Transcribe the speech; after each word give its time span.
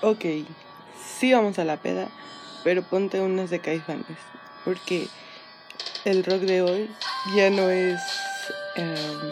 Ok, 0.00 0.24
sí 1.18 1.32
vamos 1.32 1.58
a 1.58 1.64
la 1.64 1.76
peda, 1.76 2.08
pero 2.62 2.84
ponte 2.84 3.20
unas 3.20 3.50
de 3.50 3.58
caifanes, 3.58 4.06
porque 4.64 5.08
el 6.04 6.22
rock 6.22 6.42
de 6.42 6.62
hoy 6.62 6.88
ya 7.34 7.50
no 7.50 7.68
es 7.68 8.00
em, 8.76 9.30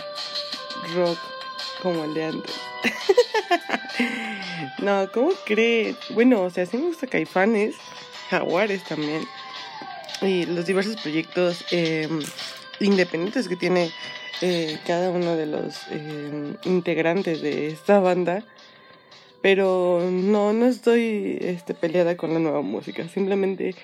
rock 0.96 1.18
como 1.84 2.02
el 2.02 2.14
de 2.14 2.24
antes. 2.24 2.54
no, 4.78 5.08
¿cómo 5.12 5.30
crees? 5.44 5.96
Bueno, 6.10 6.42
o 6.42 6.50
sea, 6.50 6.66
sí 6.66 6.76
me 6.78 6.88
gusta 6.88 7.06
caifanes, 7.06 7.76
jaguares 8.28 8.82
también, 8.82 9.22
y 10.20 10.46
los 10.46 10.66
diversos 10.66 11.00
proyectos 11.00 11.64
em, 11.70 12.20
independientes 12.80 13.46
que 13.46 13.54
tiene 13.54 13.92
eh, 14.40 14.80
cada 14.84 15.10
uno 15.10 15.36
de 15.36 15.46
los 15.46 15.86
em, 15.92 16.56
integrantes 16.64 17.40
de 17.40 17.68
esta 17.68 18.00
banda 18.00 18.42
pero 19.46 20.00
no, 20.10 20.52
no 20.52 20.66
estoy 20.66 21.38
este, 21.40 21.72
peleada 21.72 22.16
con 22.16 22.34
la 22.34 22.40
nueva 22.40 22.62
música. 22.62 23.06
Simplemente 23.06 23.76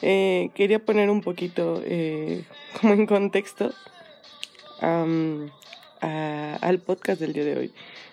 eh, 0.00 0.48
quería 0.54 0.78
poner 0.78 1.10
un 1.10 1.20
poquito 1.20 1.82
eh, 1.84 2.44
como 2.80 2.94
en 2.94 3.04
contexto 3.04 3.70
al 4.80 6.78
podcast 6.86 7.20
del 7.20 7.34
día 7.34 7.44
de 7.44 7.58
hoy. 7.58 7.72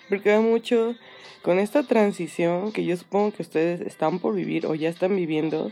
Porque 0.10 0.34
va 0.34 0.42
mucho 0.42 0.96
con 1.44 1.60
esta 1.60 1.84
transición 1.84 2.74
que 2.74 2.84
yo 2.84 2.98
supongo 2.98 3.32
que 3.32 3.44
ustedes 3.44 3.80
están 3.80 4.20
por 4.20 4.36
vivir 4.36 4.66
o 4.66 4.76
ya 4.76 4.90
están 4.90 5.16
viviendo. 5.16 5.72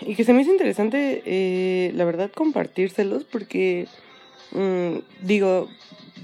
Y 0.00 0.14
que 0.14 0.24
se 0.24 0.32
me 0.32 0.40
hizo 0.40 0.52
interesante, 0.52 1.22
eh, 1.26 1.92
la 1.94 2.06
verdad, 2.06 2.30
compartírselos 2.34 3.24
porque, 3.24 3.88
mm, 4.52 4.98
digo, 5.22 5.68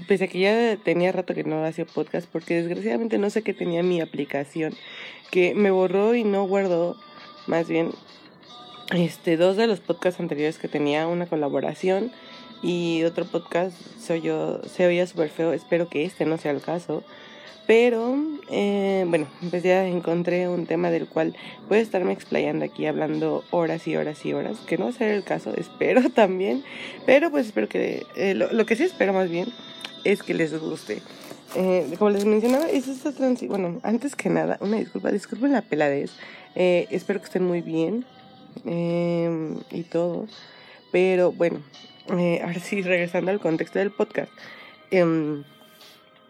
pese 0.07 0.25
a 0.25 0.27
que 0.27 0.39
ya 0.39 0.77
tenía 0.83 1.11
rato 1.11 1.33
que 1.33 1.43
no 1.43 1.63
hacía 1.65 1.85
podcast, 1.85 2.27
porque 2.31 2.55
desgraciadamente 2.55 3.17
no 3.17 3.29
sé 3.29 3.41
qué 3.41 3.53
tenía 3.53 3.83
mi 3.83 4.01
aplicación, 4.01 4.73
que 5.31 5.55
me 5.55 5.71
borró 5.71 6.15
y 6.15 6.23
no 6.23 6.45
guardó, 6.45 6.97
más 7.47 7.67
bien, 7.67 7.91
este, 8.93 9.37
dos 9.37 9.57
de 9.57 9.67
los 9.67 9.79
podcasts 9.79 10.19
anteriores 10.19 10.57
que 10.57 10.67
tenía, 10.67 11.07
una 11.07 11.25
colaboración 11.25 12.11
y 12.61 13.03
otro 13.03 13.25
podcast 13.25 13.75
se, 13.99 14.13
oyó, 14.13 14.63
se 14.63 14.85
oía 14.85 15.05
súper 15.07 15.29
feo, 15.29 15.53
espero 15.53 15.89
que 15.89 16.05
este 16.05 16.25
no 16.25 16.37
sea 16.37 16.51
el 16.51 16.61
caso. 16.61 17.03
Pero, 17.65 18.17
eh, 18.49 19.05
bueno, 19.07 19.27
pues 19.49 19.63
ya 19.63 19.87
encontré 19.87 20.49
un 20.49 20.65
tema 20.65 20.91
del 20.91 21.07
cual 21.07 21.33
puedo 21.69 21.81
estarme 21.81 22.11
explayando 22.11 22.65
aquí 22.65 22.85
hablando 22.85 23.45
horas 23.51 23.87
y 23.87 23.95
horas 23.95 24.25
y 24.25 24.33
horas, 24.33 24.57
que 24.67 24.77
no 24.77 24.85
va 24.85 24.91
a 24.91 24.93
ser 24.93 25.11
el 25.11 25.23
caso, 25.23 25.53
espero 25.57 26.09
también. 26.09 26.63
Pero 27.05 27.31
pues 27.31 27.47
espero 27.47 27.69
que, 27.69 28.05
eh, 28.15 28.33
lo, 28.33 28.51
lo, 28.51 28.65
que 28.65 28.75
sí 28.75 28.83
espero 28.83 29.13
más 29.13 29.29
bien 29.29 29.47
es 30.03 30.23
que 30.23 30.33
les 30.33 30.59
guste. 30.59 31.01
Eh, 31.55 31.93
como 31.97 32.09
les 32.09 32.25
mencionaba, 32.25 32.67
es 32.69 32.87
esta 32.87 33.13
transición. 33.13 33.49
Bueno, 33.49 33.79
antes 33.83 34.15
que 34.15 34.29
nada, 34.29 34.57
una 34.59 34.77
disculpa, 34.77 35.11
disculpen 35.11 35.53
la 35.53 35.61
peladez. 35.61 36.11
Espero 36.55 37.19
que 37.19 37.25
estén 37.25 37.45
muy 37.45 37.61
bien 37.61 38.05
eh, 38.65 39.55
y 39.71 39.83
todo. 39.83 40.27
Pero 40.91 41.31
bueno, 41.31 41.61
ahora 42.09 42.59
sí, 42.59 42.81
regresando 42.81 43.31
al 43.31 43.39
contexto 43.39 43.79
del 43.79 43.91
podcast. 43.91 44.31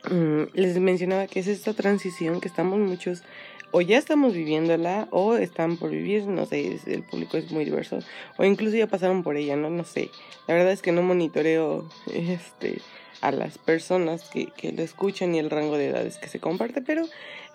Mm, 0.09 0.43
les 0.53 0.77
mencionaba 0.79 1.27
que 1.27 1.39
es 1.39 1.47
esta 1.47 1.73
transición 1.73 2.41
que 2.41 2.49
estamos 2.49 2.77
muchos 2.77 3.23
o 3.71 3.81
ya 3.81 3.97
estamos 3.97 4.33
viviéndola 4.33 5.07
o 5.11 5.35
están 5.35 5.77
por 5.77 5.91
vivir, 5.91 6.25
no 6.27 6.45
sé, 6.45 6.79
el 6.85 7.03
público 7.03 7.37
es 7.37 7.51
muy 7.51 7.63
diverso 7.65 7.99
o 8.37 8.43
incluso 8.43 8.75
ya 8.75 8.87
pasaron 8.87 9.23
por 9.23 9.37
ella, 9.37 9.55
no 9.55 9.69
no 9.69 9.85
sé. 9.85 10.09
La 10.47 10.55
verdad 10.55 10.73
es 10.73 10.81
que 10.81 10.91
no 10.91 11.01
monitoreo 11.01 11.89
este 12.13 12.81
a 13.21 13.31
las 13.31 13.57
personas 13.57 14.29
que, 14.29 14.47
que 14.47 14.73
lo 14.73 14.83
escuchan 14.83 15.33
y 15.33 15.39
el 15.39 15.49
rango 15.49 15.77
de 15.77 15.87
edades 15.87 16.17
que 16.17 16.27
se 16.27 16.41
comparte, 16.41 16.81
pero 16.81 17.05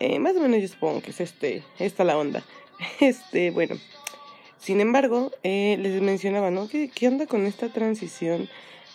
eh, 0.00 0.18
más 0.18 0.34
o 0.34 0.40
menos 0.40 0.62
yo 0.62 0.68
supongo 0.68 1.02
que 1.02 1.10
es 1.10 1.20
este, 1.20 1.62
esta 1.78 2.04
la 2.04 2.16
onda. 2.18 2.42
Este, 3.00 3.50
bueno, 3.50 3.76
sin 4.58 4.80
embargo, 4.80 5.32
eh, 5.42 5.76
les 5.80 6.00
mencionaba, 6.00 6.50
¿no? 6.50 6.68
¿Qué, 6.68 6.88
¿Qué 6.88 7.08
onda 7.08 7.26
con 7.26 7.44
esta 7.44 7.68
transición 7.68 8.48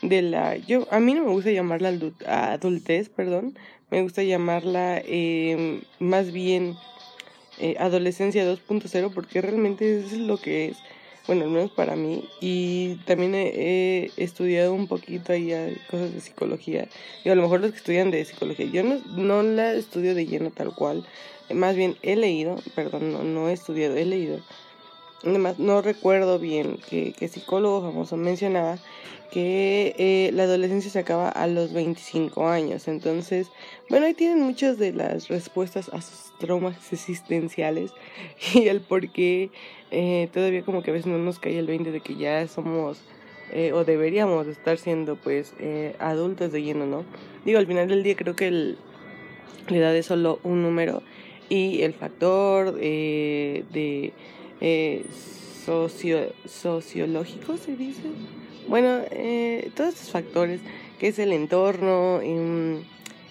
de 0.04 0.22
la... 0.22 0.56
Yo, 0.58 0.88
a 0.92 1.00
mí 1.00 1.14
no 1.14 1.24
me 1.24 1.32
gusta 1.32 1.52
llamarla 1.52 1.94
adultez, 2.28 3.10
perdón, 3.10 3.58
me 3.90 4.02
gusta 4.02 4.24
llamarla 4.24 5.02
eh, 5.06 5.82
más 6.00 6.32
bien 6.32 6.76
eh, 7.60 7.76
adolescencia 7.80 8.46
2.0 8.46 9.12
porque 9.14 9.42
realmente 9.42 10.00
es 10.00 10.14
lo 10.14 10.38
que 10.38 10.70
es 10.70 10.78
bueno, 11.26 11.46
al 11.46 11.52
menos 11.52 11.72
para 11.72 11.96
mí, 11.96 12.28
y 12.42 12.96
también 13.06 13.34
he, 13.34 14.12
estudiado 14.18 14.74
un 14.74 14.88
poquito 14.88 15.32
ahí 15.32 15.54
cosas 15.90 16.14
de 16.14 16.20
psicología, 16.20 16.90
y 17.24 17.30
a 17.30 17.36
lo 17.36 17.44
mejor 17.44 17.62
los 17.62 17.72
que 17.72 17.78
estudian 17.78 18.12
de 18.12 18.26
psicología, 18.26 18.66
yo 18.66 18.84
no, 18.84 19.00
no 19.16 19.42
la 19.42 19.74
estudio 19.74 20.16
de 20.16 20.26
lleno 20.26 20.52
tal 20.52 20.76
cual, 20.76 21.06
más 21.54 21.78
bien 21.78 21.96
he 22.02 22.18
leído, 22.18 22.58
perdón, 22.76 23.14
no, 23.14 23.24
no 23.24 23.48
he 23.48 23.54
estudiado, 23.54 23.96
he 23.96 24.04
leído, 24.04 24.42
además 25.26 25.60
no 25.60 25.82
recuerdo 25.82 26.40
bien 26.40 26.78
que, 26.90 27.14
que 27.14 27.28
psicólogo 27.28 27.82
famoso 27.82 28.18
mencionaba 28.18 28.78
que 29.34 29.96
eh, 29.98 30.30
la 30.34 30.44
adolescencia 30.44 30.92
se 30.92 31.00
acaba 31.00 31.28
a 31.28 31.48
los 31.48 31.74
25 31.74 32.48
años. 32.48 32.88
Entonces, 32.88 33.50
bueno, 33.90 34.06
ahí 34.06 34.14
tienen 34.14 34.40
muchas 34.44 34.78
de 34.78 34.94
las 34.94 35.28
respuestas 35.28 35.90
a 35.90 36.02
sus 36.04 36.38
traumas 36.38 36.76
existenciales 36.94 37.92
y 38.54 38.68
el 38.68 38.82
por 38.82 39.12
qué 39.12 39.50
eh, 39.90 40.30
todavía 40.32 40.62
como 40.62 40.84
que 40.84 40.92
a 40.92 40.94
veces 40.94 41.08
no 41.08 41.18
nos 41.18 41.40
cae 41.40 41.58
el 41.58 41.66
20 41.66 41.92
de 41.92 42.02
que 42.02 42.16
ya 42.16 42.48
somos 42.48 43.02
eh, 43.52 43.72
o 43.74 43.84
deberíamos 43.84 44.46
estar 44.46 44.78
siendo 44.78 45.16
pues 45.16 45.56
adultos 45.98 46.52
de 46.52 46.62
lleno, 46.62 46.86
¿no? 46.86 47.04
Digo, 47.44 47.58
al 47.58 47.66
final 47.66 47.88
del 47.88 48.04
día 48.04 48.16
creo 48.16 48.36
que 48.36 48.48
el, 48.48 48.78
la 49.68 49.78
edad 49.78 49.96
es 49.96 50.06
solo 50.06 50.40
un 50.44 50.62
número 50.62 51.02
y 51.50 51.82
el 51.82 51.96
factor 51.96 52.76
de 52.76 54.14
socio, 55.66 56.34
sociológico 56.46 57.58
se 57.58 57.76
dice 57.76 58.10
bueno, 58.68 59.02
eh, 59.12 59.72
todos 59.76 59.94
estos 59.94 60.12
factores, 60.12 60.62
que 61.00 61.10
es 61.10 61.20
el 61.20 61.34
entorno, 61.34 62.22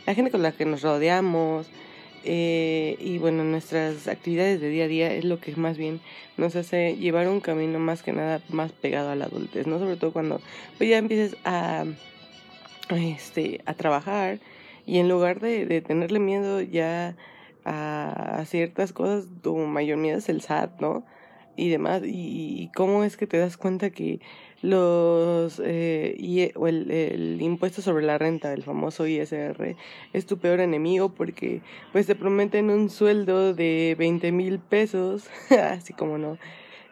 la 0.06 0.14
gente 0.14 0.30
con 0.30 0.42
la 0.42 0.52
que 0.52 0.64
nos 0.64 0.82
rodeamos, 0.82 1.68
eh, 2.24 2.96
y 3.00 3.18
bueno, 3.18 3.42
nuestras 3.44 4.06
actividades 4.08 4.60
de 4.60 4.68
día 4.68 4.84
a 4.84 4.88
día 4.88 5.12
es 5.12 5.24
lo 5.24 5.40
que 5.40 5.56
más 5.56 5.76
bien 5.76 6.00
nos 6.36 6.54
hace 6.54 6.96
llevar 6.96 7.28
un 7.28 7.40
camino 7.40 7.78
más 7.78 8.02
que 8.02 8.12
nada 8.12 8.40
más 8.50 8.72
pegado 8.72 9.10
a 9.10 9.16
la 9.16 9.24
adultez, 9.24 9.66
¿no? 9.66 9.78
Sobre 9.78 9.96
todo 9.96 10.12
cuando 10.12 10.40
pues 10.78 10.88
ya 10.88 10.98
empieces 10.98 11.36
a, 11.44 11.84
este, 12.90 13.60
a 13.66 13.74
trabajar 13.74 14.38
y 14.86 14.98
en 14.98 15.08
lugar 15.08 15.40
de, 15.40 15.66
de 15.66 15.80
tenerle 15.80 16.20
miedo 16.20 16.60
ya 16.60 17.16
a, 17.64 18.40
a, 18.40 18.44
ciertas 18.44 18.92
cosas, 18.92 19.26
tu 19.42 19.56
mayor 19.56 19.96
miedo 19.98 20.18
es 20.18 20.28
el 20.28 20.42
SAT, 20.42 20.80
¿no? 20.80 21.04
Y 21.56 21.68
demás, 21.68 22.02
y, 22.04 22.62
y 22.62 22.70
cómo 22.74 23.04
es 23.04 23.16
que 23.16 23.26
te 23.26 23.36
das 23.36 23.56
cuenta 23.56 23.90
que 23.90 24.20
los 24.62 25.60
eh, 25.62 26.14
y, 26.18 26.52
o 26.54 26.68
el, 26.68 27.38
impuesto 27.40 27.82
sobre 27.82 28.06
la 28.06 28.16
renta, 28.16 28.52
el 28.52 28.62
famoso 28.62 29.06
ISR, 29.06 29.76
es 30.12 30.26
tu 30.26 30.38
peor 30.38 30.60
enemigo 30.60 31.10
porque 31.10 31.60
pues 31.90 32.06
te 32.06 32.14
prometen 32.14 32.70
un 32.70 32.88
sueldo 32.88 33.54
de 33.54 33.96
20 33.98 34.32
mil 34.32 34.60
pesos, 34.60 35.28
así 35.50 35.92
como 35.92 36.16
no, 36.16 36.38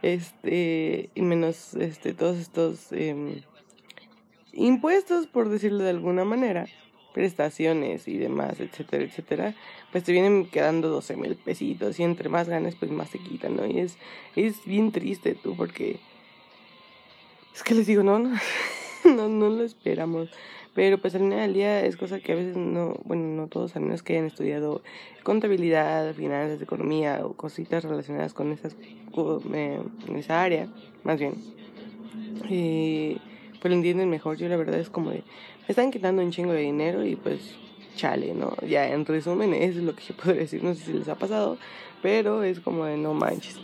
este, 0.02 1.10
y 1.14 1.22
menos 1.22 1.74
este, 1.74 2.12
todos 2.12 2.38
estos 2.38 2.90
eh, 2.90 3.42
impuestos, 4.52 5.28
por 5.28 5.48
decirlo 5.48 5.84
de 5.84 5.90
alguna 5.90 6.24
manera, 6.24 6.66
prestaciones 7.12 8.06
y 8.08 8.18
demás, 8.18 8.60
etcétera, 8.60 9.04
etcétera, 9.04 9.54
pues 9.92 10.04
te 10.04 10.12
vienen 10.12 10.46
quedando 10.46 10.88
12 10.88 11.16
mil 11.16 11.36
pesitos 11.36 11.98
y 11.98 12.04
entre 12.04 12.28
más 12.28 12.48
ganes 12.48 12.76
pues 12.76 12.90
más 12.90 13.10
te 13.10 13.18
quitan, 13.18 13.56
¿no? 13.56 13.66
Y 13.66 13.80
es, 13.80 13.96
es 14.36 14.64
bien 14.64 14.92
triste 14.92 15.34
tú 15.34 15.56
porque 15.56 15.98
es 17.54 17.62
que 17.62 17.74
les 17.74 17.86
digo, 17.86 18.02
no, 18.04 18.18
no, 18.18 18.38
no, 19.04 19.48
lo 19.48 19.62
esperamos. 19.62 20.30
Pero 20.72 20.98
pues 20.98 21.14
al 21.16 21.22
final 21.22 21.40
del 21.40 21.54
día 21.54 21.84
es 21.84 21.96
cosa 21.96 22.20
que 22.20 22.32
a 22.32 22.36
veces 22.36 22.56
no, 22.56 22.94
bueno, 23.04 23.24
no 23.24 23.48
todos, 23.48 23.74
al 23.74 23.82
menos 23.82 24.04
que 24.04 24.12
hayan 24.12 24.26
estudiado 24.26 24.82
contabilidad, 25.24 26.14
finanzas, 26.14 26.62
economía 26.62 27.20
o 27.24 27.32
cositas 27.34 27.82
relacionadas 27.82 28.34
con 28.34 28.52
esas, 28.52 28.76
eh, 29.52 29.82
esa 30.14 30.42
área, 30.42 30.68
más 31.02 31.18
bien, 31.18 31.34
eh, 32.48 33.18
pues 33.60 33.70
lo 33.70 33.76
entienden 33.76 34.10
mejor. 34.10 34.36
Yo 34.36 34.48
la 34.48 34.56
verdad 34.56 34.78
es 34.78 34.90
como 34.90 35.10
de, 35.10 35.24
están 35.70 35.90
quitando 35.90 36.22
un 36.22 36.30
chingo 36.30 36.52
de 36.52 36.60
dinero 36.60 37.04
y 37.04 37.16
pues 37.16 37.54
chale, 37.96 38.34
¿no? 38.34 38.54
Ya 38.66 38.88
en 38.88 39.04
resumen 39.04 39.54
es 39.54 39.76
lo 39.76 39.94
que 39.94 40.04
yo 40.04 40.14
puedo 40.16 40.34
decir, 40.36 40.62
no 40.62 40.74
sé 40.74 40.84
si 40.84 40.92
les 40.92 41.08
ha 41.08 41.16
pasado, 41.16 41.58
pero 42.02 42.42
es 42.42 42.60
como 42.60 42.84
de 42.84 42.96
no 42.96 43.14
manches 43.14 43.56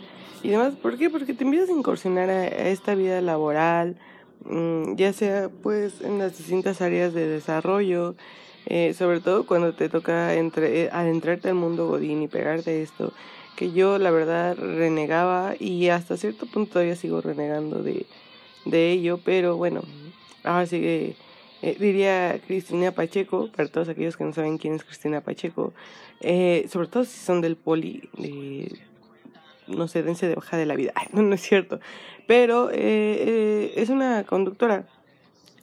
y 0.43 0.49
demás. 0.49 0.73
¿Por 0.75 0.97
qué? 0.97 1.09
Porque 1.09 1.33
te 1.33 1.43
empiezas 1.43 1.69
a 1.69 1.73
incursionar 1.73 2.29
a, 2.29 2.45
esta 2.47 2.95
vida 2.95 3.21
laboral, 3.21 3.97
mm, 4.45 4.95
ya 4.95 5.13
sea 5.13 5.49
pues 5.49 6.01
en 6.01 6.19
las 6.19 6.37
distintas 6.37 6.81
áreas 6.81 7.13
de 7.13 7.27
desarrollo, 7.27 8.15
eh, 8.67 8.93
sobre 8.93 9.21
todo 9.21 9.45
cuando 9.45 9.73
te 9.73 9.89
toca 9.89 10.35
entre, 10.35 10.83
eh, 10.83 10.89
adentrarte 10.91 11.49
al 11.49 11.55
mundo 11.55 11.87
godín 11.87 12.21
y 12.21 12.27
pegarte 12.27 12.81
esto, 12.81 13.13
que 13.55 13.71
yo 13.71 13.97
la 13.97 14.11
verdad 14.11 14.55
renegaba 14.55 15.55
y 15.59 15.89
hasta 15.89 16.17
cierto 16.17 16.45
punto 16.45 16.73
todavía 16.73 16.95
sigo 16.95 17.21
renegando 17.21 17.81
de, 17.81 18.05
de 18.65 18.91
ello, 18.91 19.19
pero 19.23 19.57
bueno, 19.57 19.81
ahora 20.43 20.67
sigue 20.67 21.15
Eh, 21.61 21.75
diría 21.79 22.39
Cristina 22.45 22.91
Pacheco, 22.91 23.49
para 23.55 23.67
todos 23.67 23.89
aquellos 23.89 24.15
que 24.15 24.23
no 24.23 24.33
saben 24.33 24.59
quién 24.59 24.75
es 24.75 24.83
Cristina 24.83 25.21
Pacheco, 25.21 25.73
eh, 26.21 26.67
sobre 26.69 26.87
todo 26.87 27.03
si 27.03 27.17
son 27.17 27.41
del 27.41 27.55
poli, 27.55 28.07
no 29.65 29.87
sé, 29.87 30.03
dense 30.03 30.27
de 30.27 30.35
baja 30.35 30.57
de 30.57 30.67
la 30.67 30.75
vida. 30.75 30.93
no, 31.13 31.23
no 31.23 31.33
es 31.33 31.41
cierto. 31.41 31.79
Pero 32.27 32.69
eh, 32.71 33.73
es 33.75 33.89
una 33.89 34.23
conductora 34.23 34.87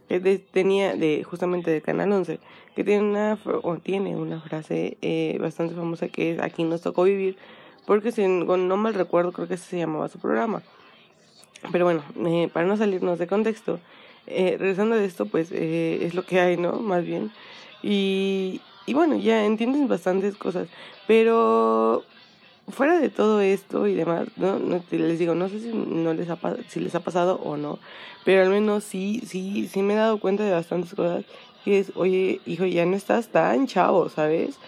que 0.09 0.21
tenía 0.39 0.95
de 0.97 1.23
justamente 1.25 1.71
de 1.71 1.81
Canal 1.81 2.13
11, 2.13 2.41
que 2.75 2.85
tiene 2.85 3.03
una, 3.03 3.39
o 3.63 3.77
tiene 3.77 4.17
una 4.17 4.41
frase 4.41 4.99
bastante 5.41 5.75
famosa 5.75 6.09
que 6.09 6.33
es 6.33 6.41
aquí 6.41 6.65
nos 6.65 6.83
tocó 6.83 7.05
vivir, 7.05 7.37
porque 7.87 8.13
si 8.13 8.27
no 8.27 8.77
mal 8.77 8.95
recuerdo 8.95 9.33
creo 9.33 9.49
que 9.49 9.55
ese 9.55 9.65
se 9.65 9.79
llamaba 9.79 10.09
su 10.09 10.19
programa. 10.19 10.63
Pero 11.73 11.85
bueno, 11.85 12.03
para 12.53 12.67
no 12.67 12.77
salirnos 12.77 13.19
de 13.19 13.27
contexto, 13.27 13.81
eh, 14.27 14.57
regresando 14.59 14.97
de 14.97 15.05
esto, 15.05 15.27
pues 15.27 15.51
eh, 15.53 16.01
es 16.03 16.15
lo 16.15 16.25
que 16.25 16.41
hay, 16.41 16.57
¿no? 16.57 16.75
Más 16.75 17.05
bien. 17.05 17.33
Y, 17.83 18.61
y 18.87 18.95
bueno, 18.95 19.17
ya 19.17 19.45
entienden 19.45 19.89
bastantes 19.89 20.37
cosas, 20.37 20.69
pero 21.07 22.05
fuera 22.69 22.99
de 22.99 23.11
todo 23.11 23.41
esto 23.41 23.87
y 23.87 23.95
demás, 23.95 24.29
¿no? 24.37 24.59
no 24.59 24.83
les 24.91 25.19
digo, 25.19 25.35
no 25.35 25.49
sé 25.49 25.61
si, 25.61 25.69
no 25.69 26.15
les 26.15 26.31
ha, 26.31 26.39
si 26.69 26.81
les 26.81 26.95
ha 26.95 27.01
pasado 27.01 27.41
o 27.45 27.57
no, 27.57 27.79
pero 28.25 28.43
al 28.43 28.49
menos 28.49 28.85
sí, 28.85 29.23
sí, 29.27 29.69
sí 29.71 29.83
me 29.83 29.95
he 29.95 29.97
dado 29.97 30.19
cuenta 30.19 30.45
de 30.45 30.53
bastantes 30.53 30.95
cosas 30.95 31.25
que 31.65 31.79
es, 31.79 31.93
oye, 31.95 32.41
hijo, 32.47 32.65
ya 32.67 32.85
no 32.87 32.97
estás 32.97 33.29
tan 33.29 33.67
chavo, 33.67 34.09
¿sabes? 34.09 34.59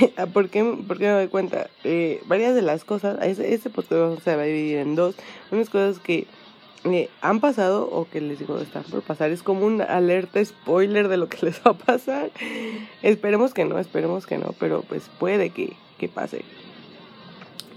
¿Por 0.32 0.48
qué, 0.48 0.64
¿Por 0.86 0.98
qué 0.98 1.04
me 1.04 1.12
doy 1.12 1.28
cuenta? 1.28 1.68
Eh, 1.84 2.22
varias 2.26 2.54
de 2.54 2.62
las 2.62 2.84
cosas, 2.84 3.18
ese, 3.22 3.54
ese 3.54 3.70
podcast 3.70 4.22
se 4.22 4.36
va 4.36 4.42
a 4.42 4.46
dividir 4.46 4.78
en 4.78 4.94
dos, 4.94 5.14
unas 5.50 5.70
cosas 5.70 5.98
que 5.98 6.26
eh, 6.84 7.08
han 7.22 7.40
pasado 7.40 7.88
o 7.90 8.06
que 8.08 8.20
les 8.20 8.38
digo 8.38 8.58
están 8.58 8.82
por 8.84 9.02
pasar. 9.02 9.30
Es 9.30 9.42
como 9.42 9.64
un 9.64 9.80
alerta 9.80 10.44
spoiler 10.44 11.08
de 11.08 11.16
lo 11.16 11.28
que 11.28 11.38
les 11.46 11.60
va 11.60 11.70
a 11.70 11.74
pasar. 11.74 12.30
esperemos 13.02 13.54
que 13.54 13.64
no, 13.64 13.78
esperemos 13.78 14.26
que 14.26 14.38
no, 14.38 14.54
pero 14.58 14.82
pues 14.82 15.10
puede 15.18 15.50
que, 15.50 15.76
que 15.98 16.08
pase. 16.08 16.42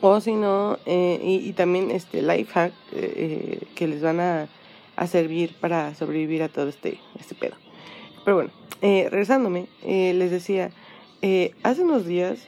O 0.01 0.19
si 0.21 0.33
no, 0.33 0.77
eh, 0.85 1.19
y, 1.23 1.53
también 1.53 1.89
este 1.89 2.21
life 2.21 2.51
hack 2.53 2.73
eh, 2.91 3.61
que 3.73 3.87
les 3.87 4.01
van 4.01 4.19
a, 4.19 4.47
a, 4.95 5.07
servir 5.07 5.55
para 5.59 5.95
sobrevivir 5.95 6.43
a 6.43 6.49
todo 6.49 6.67
este, 6.67 6.99
este 7.19 7.33
pedo. 7.33 7.55
Pero 8.23 8.35
bueno, 8.35 8.51
regresándome, 8.81 9.67
les 9.83 10.29
decía, 10.29 10.69
hace 11.63 11.81
unos 11.81 12.05
días 12.05 12.45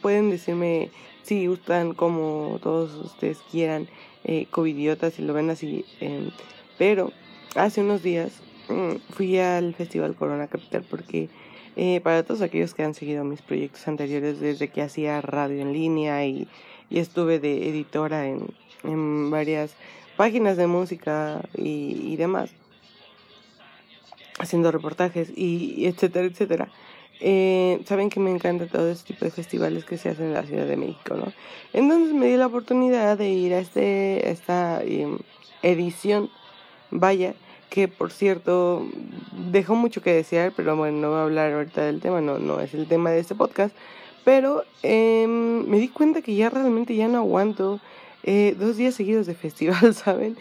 pueden 0.00 0.30
decirme 0.30 0.90
si 1.22 1.46
gustan 1.46 1.92
como 1.92 2.58
todos 2.62 2.94
ustedes 2.94 3.38
quieran 3.50 3.88
eh, 4.24 4.46
covidiotas 4.50 5.14
si 5.14 5.22
lo 5.22 5.32
ven 5.32 5.50
así. 5.50 5.84
Em, 6.00 6.30
pero 6.78 7.12
hace 7.54 7.80
unos 7.80 8.02
días 8.02 8.32
mm, 8.68 8.96
fui 9.10 9.38
al 9.38 9.74
Festival 9.74 10.14
Corona 10.14 10.48
Capital 10.48 10.84
porque 10.88 11.28
eh, 11.76 12.00
para 12.02 12.22
todos 12.24 12.42
aquellos 12.42 12.74
que 12.74 12.82
han 12.82 12.94
seguido 12.94 13.24
mis 13.24 13.42
proyectos 13.42 13.86
anteriores 13.88 14.40
desde 14.40 14.68
que 14.68 14.82
hacía 14.82 15.20
radio 15.20 15.62
en 15.62 15.72
línea 15.72 16.24
y, 16.26 16.48
y 16.90 16.98
estuve 16.98 17.38
de 17.38 17.68
editora 17.68 18.26
en, 18.26 18.48
en, 18.82 19.30
varias 19.30 19.74
páginas 20.16 20.56
de 20.56 20.66
música 20.66 21.42
y, 21.56 22.12
y 22.12 22.16
demás, 22.16 22.50
haciendo 24.38 24.72
reportajes 24.72 25.32
y 25.36 25.86
etcétera, 25.86 26.26
etcétera. 26.26 26.68
Eh, 27.20 27.82
saben 27.86 28.08
que 28.08 28.18
me 28.18 28.30
encanta 28.30 28.66
todo 28.66 28.90
este 28.90 29.12
tipo 29.12 29.26
de 29.26 29.30
festivales 29.30 29.84
que 29.84 29.98
se 29.98 30.08
hacen 30.08 30.26
en 30.26 30.34
la 30.34 30.44
Ciudad 30.44 30.66
de 30.66 30.76
México, 30.76 31.14
¿no? 31.14 31.32
Entonces 31.74 32.14
me 32.14 32.26
di 32.26 32.36
la 32.36 32.46
oportunidad 32.46 33.18
de 33.18 33.28
ir 33.28 33.52
a 33.52 33.58
este, 33.58 34.30
esta 34.30 34.82
em, 34.82 35.18
edición, 35.62 36.30
vaya, 36.90 37.34
que 37.68 37.88
por 37.88 38.10
cierto 38.10 38.86
dejó 39.50 39.74
mucho 39.74 40.00
que 40.02 40.14
desear, 40.14 40.52
pero 40.56 40.76
bueno, 40.76 40.98
no 40.98 41.10
voy 41.10 41.18
a 41.18 41.22
hablar 41.22 41.52
ahorita 41.52 41.84
del 41.84 42.00
tema, 42.00 42.22
no, 42.22 42.38
no 42.38 42.60
es 42.60 42.72
el 42.72 42.86
tema 42.88 43.10
de 43.10 43.20
este 43.20 43.34
podcast, 43.34 43.74
pero 44.24 44.64
em, 44.82 45.66
me 45.68 45.78
di 45.78 45.88
cuenta 45.88 46.22
que 46.22 46.34
ya 46.34 46.48
realmente 46.48 46.96
ya 46.96 47.06
no 47.06 47.18
aguanto 47.18 47.80
eh, 48.22 48.56
dos 48.58 48.76
días 48.76 48.94
seguidos 48.94 49.26
de 49.26 49.34
festival, 49.34 49.94
¿saben? 49.94 50.36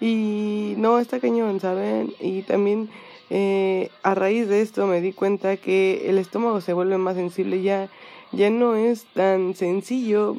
Y 0.00 0.74
no, 0.78 0.98
está 0.98 1.20
cañón, 1.20 1.60
¿saben? 1.60 2.12
Y 2.20 2.42
también 2.42 2.90
eh, 3.36 3.90
a 4.04 4.14
raíz 4.14 4.46
de 4.46 4.62
esto 4.62 4.86
me 4.86 5.00
di 5.00 5.12
cuenta 5.12 5.56
que 5.56 6.08
el 6.08 6.18
estómago 6.18 6.60
se 6.60 6.72
vuelve 6.72 6.98
más 6.98 7.16
sensible, 7.16 7.62
ya, 7.62 7.88
ya 8.30 8.48
no 8.48 8.76
es 8.76 9.06
tan 9.06 9.56
sencillo 9.56 10.36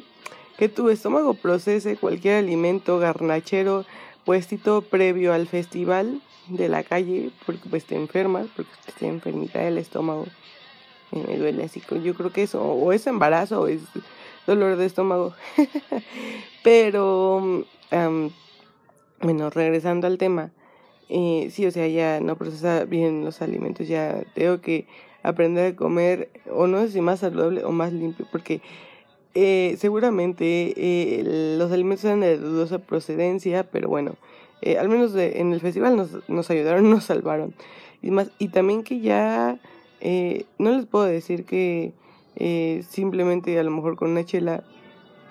que 0.56 0.70
tu 0.70 0.88
estómago 0.88 1.34
procese 1.34 1.98
cualquier 1.98 2.36
alimento 2.36 2.98
garnachero 2.98 3.84
puestito 4.24 4.80
previo 4.80 5.34
al 5.34 5.46
festival 5.46 6.22
de 6.48 6.70
la 6.70 6.84
calle, 6.84 7.32
porque 7.44 7.68
pues 7.68 7.84
te 7.84 7.96
enfermas, 7.96 8.46
porque 8.56 8.70
te 8.98 9.06
enfermita 9.08 9.62
el 9.68 9.76
estómago. 9.76 10.24
me 11.10 11.36
duele 11.36 11.64
así, 11.64 11.82
yo 12.02 12.14
creo 12.14 12.32
que 12.32 12.44
eso, 12.44 12.62
o 12.62 12.92
es 12.94 13.06
embarazo 13.06 13.60
o 13.60 13.66
es 13.66 13.82
dolor 14.46 14.78
de 14.78 14.86
estómago. 14.86 15.34
Pero, 16.64 17.66
bueno, 19.20 19.50
regresando 19.50 20.06
al 20.06 20.16
tema, 20.16 20.50
eh, 21.08 21.48
sí, 21.50 21.66
o 21.66 21.70
sea, 21.70 21.86
ya 21.88 22.20
no 22.20 22.36
procesa 22.36 22.84
bien 22.84 23.24
los 23.24 23.42
alimentos, 23.42 23.88
ya 23.88 24.22
tengo 24.34 24.60
que 24.60 24.86
aprender 25.22 25.72
a 25.72 25.76
comer, 25.76 26.30
o 26.50 26.66
no 26.66 26.80
sé 26.82 26.92
si 26.92 27.00
más 27.00 27.20
saludable 27.20 27.64
o 27.64 27.72
más 27.72 27.92
limpio, 27.92 28.26
porque 28.30 28.60
eh, 29.38 29.76
seguramente 29.78 30.72
eh, 30.76 31.56
los 31.58 31.70
alimentos 31.70 32.06
eran 32.06 32.20
de 32.20 32.38
dudosa 32.38 32.78
procedencia, 32.78 33.64
pero 33.64 33.86
bueno, 33.86 34.14
eh, 34.62 34.78
al 34.78 34.88
menos 34.88 35.14
en 35.14 35.52
el 35.52 35.60
festival 35.60 35.94
nos, 35.94 36.26
nos 36.26 36.48
ayudaron, 36.48 36.88
nos 36.90 37.04
salvaron. 37.04 37.54
Y, 38.00 38.10
más, 38.10 38.30
y 38.38 38.48
también 38.48 38.82
que 38.82 39.00
ya 39.00 39.60
no 40.00 40.70
les 40.70 40.86
puedo 40.86 41.04
decir 41.04 41.44
que 41.44 41.92
simplemente 42.88 43.58
a 43.58 43.62
lo 43.62 43.70
mejor 43.72 43.96
con 43.96 44.10
una 44.10 44.24
chela 44.24 44.64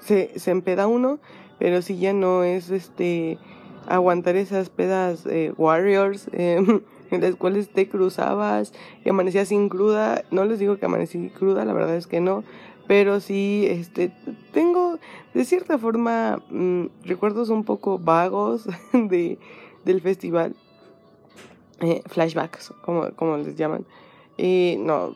se, 0.01 0.38
se 0.38 0.51
empeda 0.51 0.86
uno, 0.86 1.18
pero 1.57 1.81
si 1.81 1.98
ya 1.98 2.13
no 2.13 2.44
es 2.44 2.69
este 2.69 3.39
aguantar 3.88 4.36
esas 4.36 4.70
pedas 4.70 5.26
eh, 5.26 5.54
warriors 5.58 6.30
eh, 6.34 6.82
en 7.12 7.22
las 7.22 7.36
cuales 7.36 7.70
te 7.70 7.88
cruzabas 7.88 8.74
y 9.04 9.10
amanecías 9.10 9.50
sin 9.50 9.70
cruda. 9.70 10.24
No 10.32 10.46
les 10.46 10.60
digo 10.60 10.78
que 10.78 10.86
amanecí 10.86 11.30
cruda, 11.30 11.66
la 11.66 11.74
verdad 11.74 11.96
es 11.96 12.08
que 12.08 12.22
no. 12.22 12.44
Pero 12.88 13.20
sí, 13.20 13.66
este, 13.68 14.12
tengo 14.52 15.00
de 15.34 15.46
cierta 15.46 15.78
forma 15.78 16.42
mm, 16.50 16.86
recuerdos 17.04 17.50
un 17.50 17.64
poco 17.64 17.98
vagos 17.98 18.68
de, 18.94 19.40
del 19.84 20.02
festival. 20.02 20.56
Eh, 21.81 22.02
flashbacks, 22.06 22.74
como, 22.84 23.12
como 23.16 23.38
les 23.38 23.56
llaman. 23.56 23.86
Y 24.38 24.76
no, 24.80 25.14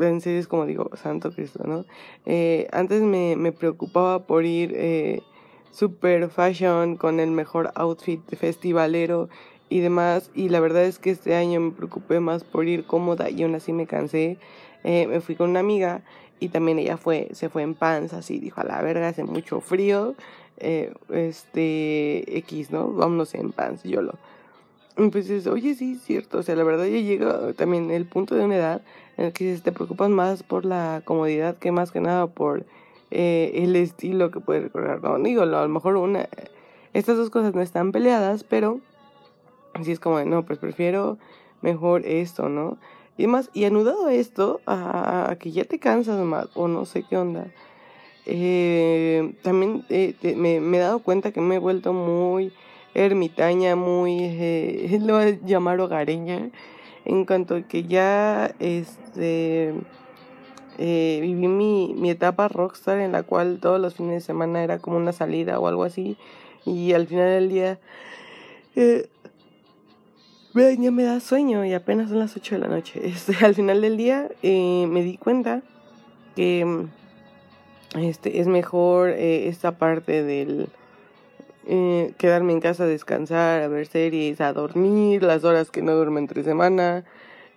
en 0.00 0.20
serio 0.20 0.38
es 0.38 0.46
como 0.46 0.64
digo, 0.64 0.90
Santo 0.94 1.32
Cristo, 1.32 1.64
¿no? 1.66 1.84
Eh, 2.24 2.68
antes 2.72 3.02
me, 3.02 3.36
me 3.36 3.52
preocupaba 3.52 4.20
por 4.26 4.44
ir 4.44 4.74
super 5.72 6.28
fashion, 6.28 6.96
con 6.96 7.18
el 7.18 7.30
mejor 7.30 7.72
outfit 7.74 8.20
festivalero 8.36 9.28
y 9.68 9.80
demás. 9.80 10.30
Y 10.34 10.50
la 10.50 10.60
verdad 10.60 10.84
es 10.84 10.98
que 10.98 11.10
este 11.10 11.34
año 11.34 11.60
me 11.60 11.72
preocupé 11.72 12.20
más 12.20 12.44
por 12.44 12.68
ir 12.68 12.84
cómoda 12.84 13.30
y 13.30 13.42
aún 13.42 13.54
así 13.54 13.72
me 13.72 13.86
cansé. 13.86 14.38
Eh, 14.84 15.06
me 15.08 15.20
fui 15.20 15.34
con 15.34 15.50
una 15.50 15.60
amiga 15.60 16.02
y 16.38 16.48
también 16.48 16.78
ella 16.78 16.96
fue, 16.96 17.28
se 17.32 17.48
fue 17.48 17.62
en 17.62 17.74
pants, 17.74 18.12
así 18.12 18.38
dijo 18.38 18.60
a 18.60 18.64
la 18.64 18.82
verga, 18.82 19.08
hace 19.08 19.24
mucho 19.24 19.60
frío. 19.60 20.14
Eh, 20.58 20.92
este 21.10 22.38
X, 22.38 22.70
¿no? 22.70 22.92
Vámonos 22.92 23.34
en 23.34 23.52
pants, 23.52 23.82
yo 23.82 24.02
lo. 24.02 24.18
Pues 25.10 25.46
oye, 25.46 25.74
sí, 25.74 25.96
cierto. 25.96 26.38
O 26.38 26.42
sea, 26.42 26.54
la 26.54 26.64
verdad 26.64 26.84
ya 26.84 27.00
llega 27.00 27.54
también 27.54 27.90
el 27.90 28.04
punto 28.04 28.34
de 28.34 28.44
una 28.44 28.56
edad 28.56 28.82
en 29.16 29.26
el 29.26 29.32
que 29.32 29.56
te 29.56 29.72
preocupas 29.72 30.10
más 30.10 30.42
por 30.42 30.66
la 30.66 31.02
comodidad 31.04 31.56
que 31.56 31.72
más 31.72 31.90
que 31.92 32.00
nada 32.00 32.26
por 32.26 32.66
eh, 33.14 33.62
el 33.62 33.76
estilo 33.76 34.30
que 34.30 34.40
puede 34.40 34.60
recordar. 34.60 35.02
No, 35.02 35.18
digo, 35.18 35.42
a 35.42 35.46
lo 35.46 35.68
mejor 35.68 35.96
una, 35.96 36.30
estas 36.94 37.18
dos 37.18 37.28
cosas 37.28 37.54
no 37.54 37.60
están 37.60 37.92
peleadas, 37.92 38.42
pero 38.42 38.80
así 39.74 39.92
es 39.92 40.00
como 40.00 40.16
de, 40.16 40.24
no, 40.24 40.46
pues 40.46 40.58
prefiero 40.58 41.18
mejor 41.60 42.06
esto, 42.06 42.48
¿no? 42.48 42.78
Y 43.18 43.26
más, 43.26 43.50
y 43.52 43.64
anudado 43.64 44.08
esto, 44.08 44.62
a, 44.66 45.36
que 45.38 45.50
ya 45.50 45.64
te 45.64 45.78
cansas 45.78 46.18
más, 46.24 46.48
o 46.54 46.68
no 46.68 46.86
sé 46.86 47.02
qué 47.02 47.18
onda, 47.18 47.48
eh, 48.24 49.34
también 49.42 49.84
eh, 49.90 50.14
me, 50.34 50.56
he 50.56 50.80
dado 50.80 51.00
cuenta 51.00 51.32
que 51.32 51.42
me 51.42 51.56
he 51.56 51.58
vuelto 51.58 51.92
muy 51.92 52.50
ermitaña, 52.94 53.76
muy, 53.76 54.88
lo 55.02 55.18
voy 55.18 55.24
a 55.24 55.46
llamar 55.46 55.78
hogareña, 55.80 56.50
en 57.04 57.26
cuanto 57.26 57.56
a 57.56 57.62
que 57.62 57.82
ya, 57.82 58.54
este 58.58 59.74
eh, 60.78 61.18
viví 61.20 61.48
mi, 61.48 61.94
mi 61.96 62.10
etapa 62.10 62.48
rockstar 62.48 62.98
en 62.98 63.12
la 63.12 63.22
cual 63.22 63.58
todos 63.60 63.80
los 63.80 63.94
fines 63.94 64.14
de 64.14 64.20
semana 64.20 64.62
era 64.62 64.78
como 64.78 64.96
una 64.96 65.12
salida 65.12 65.58
o 65.58 65.66
algo 65.66 65.84
así 65.84 66.16
y 66.64 66.92
al 66.92 67.06
final 67.06 67.28
del 67.28 67.48
día 67.48 67.78
eh, 68.76 69.08
ya 70.54 70.90
me 70.90 71.04
da 71.04 71.20
sueño 71.20 71.64
y 71.64 71.72
apenas 71.72 72.10
son 72.10 72.18
las 72.18 72.36
8 72.36 72.56
de 72.56 72.60
la 72.60 72.68
noche. 72.68 73.00
Este, 73.04 73.44
al 73.44 73.54
final 73.54 73.80
del 73.80 73.96
día 73.96 74.28
eh, 74.42 74.86
me 74.88 75.02
di 75.02 75.16
cuenta 75.16 75.62
que 76.36 76.86
este, 77.98 78.40
es 78.40 78.46
mejor 78.46 79.10
eh, 79.10 79.48
esta 79.48 79.72
parte 79.78 80.22
del, 80.22 80.68
eh, 81.66 82.12
quedarme 82.18 82.52
en 82.52 82.60
casa 82.60 82.86
descansar, 82.86 83.62
a 83.62 83.68
ver 83.68 83.86
series, 83.86 84.40
a 84.40 84.52
dormir, 84.52 85.22
las 85.22 85.44
horas 85.44 85.70
que 85.70 85.82
no 85.82 85.94
duermo 85.94 86.18
entre 86.18 86.42
semana 86.42 87.04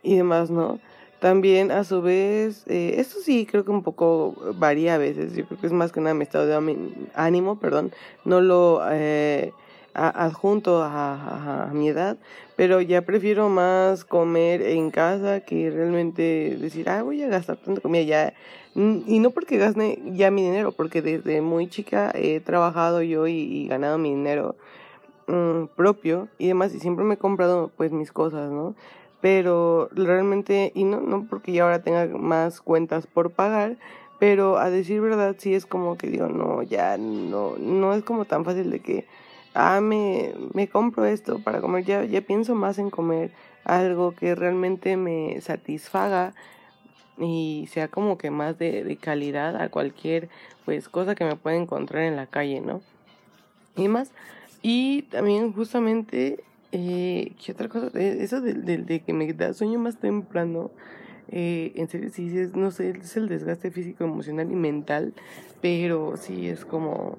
y 0.04 0.16
demás, 0.16 0.52
¿no? 0.52 0.80
También 1.20 1.72
a 1.72 1.84
su 1.84 2.02
vez, 2.02 2.66
eh, 2.68 2.96
esto 2.98 3.20
sí 3.24 3.48
creo 3.50 3.64
que 3.64 3.72
un 3.72 3.84
poco 3.84 4.36
varía 4.58 4.96
a 4.96 4.98
veces, 4.98 5.34
yo 5.36 5.46
creo 5.46 5.60
que 5.60 5.68
es 5.68 5.74
más 5.74 5.92
que 5.92 6.02
nada 6.02 6.14
mi 6.14 6.24
estado 6.24 6.46
de 6.46 6.78
ánimo, 7.16 7.58
perdón, 7.58 7.92
no 8.26 8.42
lo 8.42 8.82
eh, 8.92 9.54
adjunto 9.96 10.84
a, 10.84 11.70
mi 11.74 11.88
edad, 11.90 12.18
pero 12.56 12.82
ya 12.82 13.02
prefiero 13.04 13.50
más 13.50 14.04
comer 14.04 14.62
en 14.62 14.92
casa 14.92 15.40
que 15.40 15.72
realmente 15.72 16.58
decir, 16.60 16.90
ah, 16.90 17.02
voy 17.02 17.24
a 17.24 17.28
gastar 17.30 17.58
tanta 17.58 17.82
comida 17.82 18.04
ya. 18.04 18.34
Y 18.76 19.20
no 19.20 19.32
porque 19.32 19.58
gaste 19.58 20.02
ya 20.06 20.32
mi 20.32 20.44
dinero, 20.44 20.74
porque 20.74 21.02
desde 21.02 21.40
muy 21.42 21.70
chica 21.70 22.12
he 22.14 22.42
trabajado 22.42 23.02
yo 23.02 23.26
y, 23.26 23.68
ganado 23.68 23.98
mi 23.98 24.10
dinero 24.10 24.58
mm, 25.28 25.68
propio 25.78 26.28
y 26.38 26.48
demás, 26.48 26.76
y 26.76 26.80
siempre 26.80 27.06
me 27.06 27.14
he 27.14 27.18
comprado 27.18 27.72
pues 27.78 27.94
mis 27.94 28.12
cosas, 28.12 28.52
¿no? 28.52 28.76
Pero 29.22 29.90
realmente, 29.92 30.72
y 30.76 30.84
no, 30.84 31.02
no 31.02 31.26
porque 31.30 31.52
ya 31.52 31.64
ahora 31.64 31.82
tenga 31.82 32.06
más 32.08 32.62
cuentas 32.62 33.08
por 33.08 33.32
pagar, 33.32 33.78
pero 34.20 34.58
a 34.58 34.70
decir 34.70 35.02
verdad 35.02 35.36
sí 35.38 35.54
es 35.54 35.66
como 35.66 35.98
que 35.98 36.08
digo, 36.08 36.28
no, 36.28 36.62
ya 36.64 36.98
no, 36.98 37.56
no 37.58 37.94
es 37.94 38.04
como 38.04 38.26
tan 38.26 38.46
fácil 38.46 38.70
de 38.70 38.80
que 38.80 39.06
ah, 39.56 39.82
me, 39.82 40.34
me 40.54 40.68
compro 40.68 41.06
esto 41.06 41.40
para 41.40 41.62
comer, 41.62 41.86
ya, 41.86 42.04
ya 42.04 42.22
pienso 42.22 42.56
más 42.56 42.78
en 42.78 42.90
comer 42.90 43.32
algo 43.64 44.14
que 44.14 44.36
realmente 44.36 44.96
me 44.98 45.42
satisfaga 45.42 46.34
y 47.18 47.68
sea 47.72 47.88
como 47.88 48.18
que 48.18 48.30
más 48.30 48.60
de, 48.60 48.84
de 48.84 48.98
calidad 48.98 49.56
a 49.56 49.70
cualquier 49.70 50.30
pues 50.66 50.90
cosa 50.90 51.16
que 51.16 51.26
me 51.26 51.36
pueda 51.36 51.56
encontrar 51.56 52.04
en 52.04 52.16
la 52.16 52.28
calle, 52.28 52.62
¿no? 52.62 52.82
Y 53.76 53.88
más. 53.88 54.12
Y 54.62 55.04
también 55.04 55.54
justamente, 55.54 56.44
eh, 56.78 57.32
¿qué 57.44 57.52
otra 57.52 57.70
cosa? 57.70 57.90
Eh, 57.96 58.18
eso 58.22 58.42
de, 58.42 58.54
de, 58.54 58.78
de, 58.78 59.02
que 59.02 59.14
me 59.14 59.32
da 59.34 59.54
sueño 59.54 59.80
más 59.80 59.98
temprano, 60.00 60.72
eh, 61.30 61.72
en 61.76 61.88
serio, 61.88 62.10
sí, 62.12 62.38
es, 62.38 62.56
no 62.56 62.72
sé, 62.72 62.92
es 62.92 63.18
el 63.18 63.28
desgaste 63.28 63.72
físico, 63.72 64.04
emocional 64.04 64.52
y 64.52 64.56
mental, 64.56 65.14
pero 65.62 66.18
sí 66.18 66.48
es 66.48 66.66
como 66.66 67.18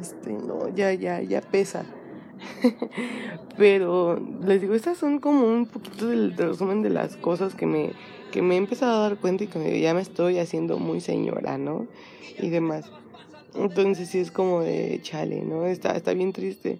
este, 0.00 0.32
no, 0.32 0.68
ya, 0.74 0.92
ya, 0.92 1.20
ya 1.22 1.40
pesa. 1.40 1.84
Pero 3.56 4.20
les 4.44 4.60
digo, 4.60 4.74
estas 4.74 4.98
son 4.98 5.18
como 5.18 5.46
un 5.46 5.66
poquito 5.66 6.06
del 6.08 6.36
resumen 6.36 6.82
de 6.82 6.90
las 6.90 7.16
cosas 7.16 7.54
que 7.54 7.66
me, 7.66 7.92
que 8.30 8.42
me 8.42 8.54
he 8.54 8.58
empezado 8.58 8.98
a 8.98 9.08
dar 9.08 9.18
cuenta 9.18 9.44
y 9.44 9.46
que 9.48 9.80
ya 9.80 9.94
me 9.94 10.00
estoy 10.00 10.38
haciendo 10.38 10.78
muy 10.78 11.00
señora, 11.00 11.58
¿no? 11.58 11.86
Y 12.38 12.50
demás. 12.50 12.90
Entonces 13.54 14.08
sí 14.08 14.18
es 14.18 14.30
como 14.30 14.60
de 14.60 15.00
chale, 15.02 15.42
¿no? 15.42 15.66
Está, 15.66 15.96
está 15.96 16.12
bien 16.12 16.32
triste. 16.32 16.78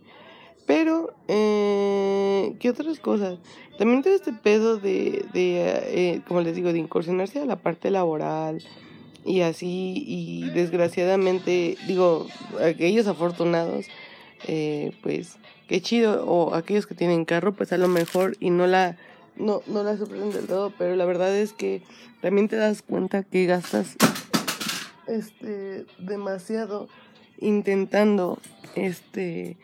Pero, 0.66 1.14
eh, 1.28 2.54
¿qué 2.60 2.70
otras 2.70 3.00
cosas? 3.00 3.38
También 3.78 4.02
todo 4.02 4.14
este 4.14 4.32
pedo 4.32 4.76
de, 4.76 5.24
de 5.32 5.60
eh, 5.86 6.22
como 6.26 6.40
les 6.40 6.54
digo, 6.56 6.72
de 6.72 6.78
incursionarse 6.78 7.40
a 7.40 7.46
la 7.46 7.56
parte 7.56 7.90
laboral, 7.90 8.62
y 9.28 9.42
así 9.42 10.04
y 10.06 10.48
desgraciadamente 10.50 11.76
digo 11.86 12.26
aquellos 12.62 13.06
afortunados 13.06 13.86
eh, 14.46 14.92
pues 15.02 15.36
qué 15.68 15.82
chido 15.82 16.24
o 16.26 16.54
aquellos 16.54 16.86
que 16.86 16.94
tienen 16.94 17.26
carro 17.26 17.54
pues 17.54 17.72
a 17.72 17.78
lo 17.78 17.88
mejor 17.88 18.36
y 18.40 18.50
no 18.50 18.66
la 18.66 18.96
no 19.36 19.62
no 19.66 19.82
la 19.82 19.96
sufren 19.96 20.30
del 20.30 20.46
todo 20.46 20.72
pero 20.78 20.96
la 20.96 21.04
verdad 21.04 21.36
es 21.36 21.52
que 21.52 21.82
también 22.22 22.48
te 22.48 22.56
das 22.56 22.80
cuenta 22.82 23.22
que 23.22 23.44
gastas 23.46 23.96
este 25.06 25.84
demasiado 25.98 26.88
intentando 27.38 28.38
este 28.76 29.58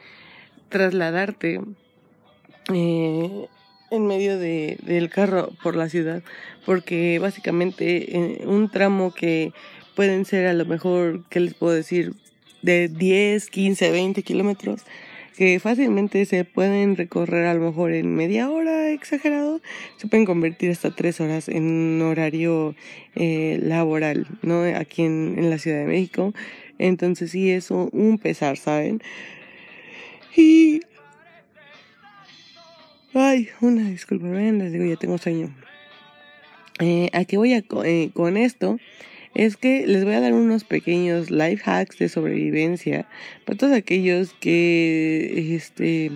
trasladarte 0.68 1.60
eh, 2.72 3.46
en 3.90 4.06
medio 4.06 4.38
de, 4.38 4.78
del 4.82 5.10
carro 5.10 5.50
por 5.62 5.76
la 5.76 5.88
ciudad, 5.88 6.22
porque 6.66 7.18
básicamente 7.18 8.16
en 8.16 8.48
un 8.48 8.70
tramo 8.70 9.12
que 9.12 9.52
pueden 9.94 10.24
ser 10.24 10.46
a 10.46 10.52
lo 10.52 10.64
mejor, 10.64 11.24
¿qué 11.28 11.40
les 11.40 11.54
puedo 11.54 11.72
decir? 11.72 12.14
De 12.62 12.88
10, 12.88 13.50
15, 13.50 13.90
20 13.90 14.22
kilómetros, 14.22 14.82
que 15.36 15.58
fácilmente 15.60 16.24
se 16.26 16.44
pueden 16.44 16.96
recorrer 16.96 17.46
a 17.46 17.54
lo 17.54 17.60
mejor 17.60 17.92
en 17.92 18.14
media 18.14 18.50
hora 18.50 18.90
exagerado, 18.90 19.60
se 19.96 20.06
pueden 20.06 20.24
convertir 20.24 20.70
hasta 20.70 20.94
tres 20.94 21.20
horas 21.20 21.48
en 21.48 21.64
un 21.64 22.02
horario 22.02 22.74
eh, 23.14 23.58
laboral, 23.62 24.26
¿no? 24.42 24.62
Aquí 24.62 25.02
en, 25.02 25.34
en 25.36 25.50
la 25.50 25.58
Ciudad 25.58 25.78
de 25.78 25.86
México. 25.86 26.32
Entonces 26.78 27.30
sí 27.30 27.50
es 27.50 27.70
un 27.70 28.18
pesar, 28.20 28.56
¿saben? 28.56 29.00
Y 30.36 30.80
Ay, 33.16 33.48
una 33.60 33.88
disculpa, 33.88 34.26
ven, 34.26 34.58
les 34.58 34.72
digo, 34.72 34.84
ya 34.84 34.96
tengo 34.96 35.18
sueño. 35.18 35.54
Eh, 36.80 37.10
¿A 37.12 37.24
qué 37.24 37.36
voy 37.36 37.52
a, 37.54 37.62
eh, 37.84 38.10
con 38.12 38.36
esto? 38.36 38.80
Es 39.34 39.56
que 39.56 39.86
les 39.86 40.04
voy 40.04 40.14
a 40.14 40.20
dar 40.20 40.32
unos 40.32 40.64
pequeños 40.64 41.30
life 41.30 41.62
hacks 41.64 41.96
de 41.98 42.08
sobrevivencia 42.08 43.06
para 43.44 43.56
todos 43.56 43.72
aquellos 43.72 44.34
que 44.40 45.54
este, 45.54 46.10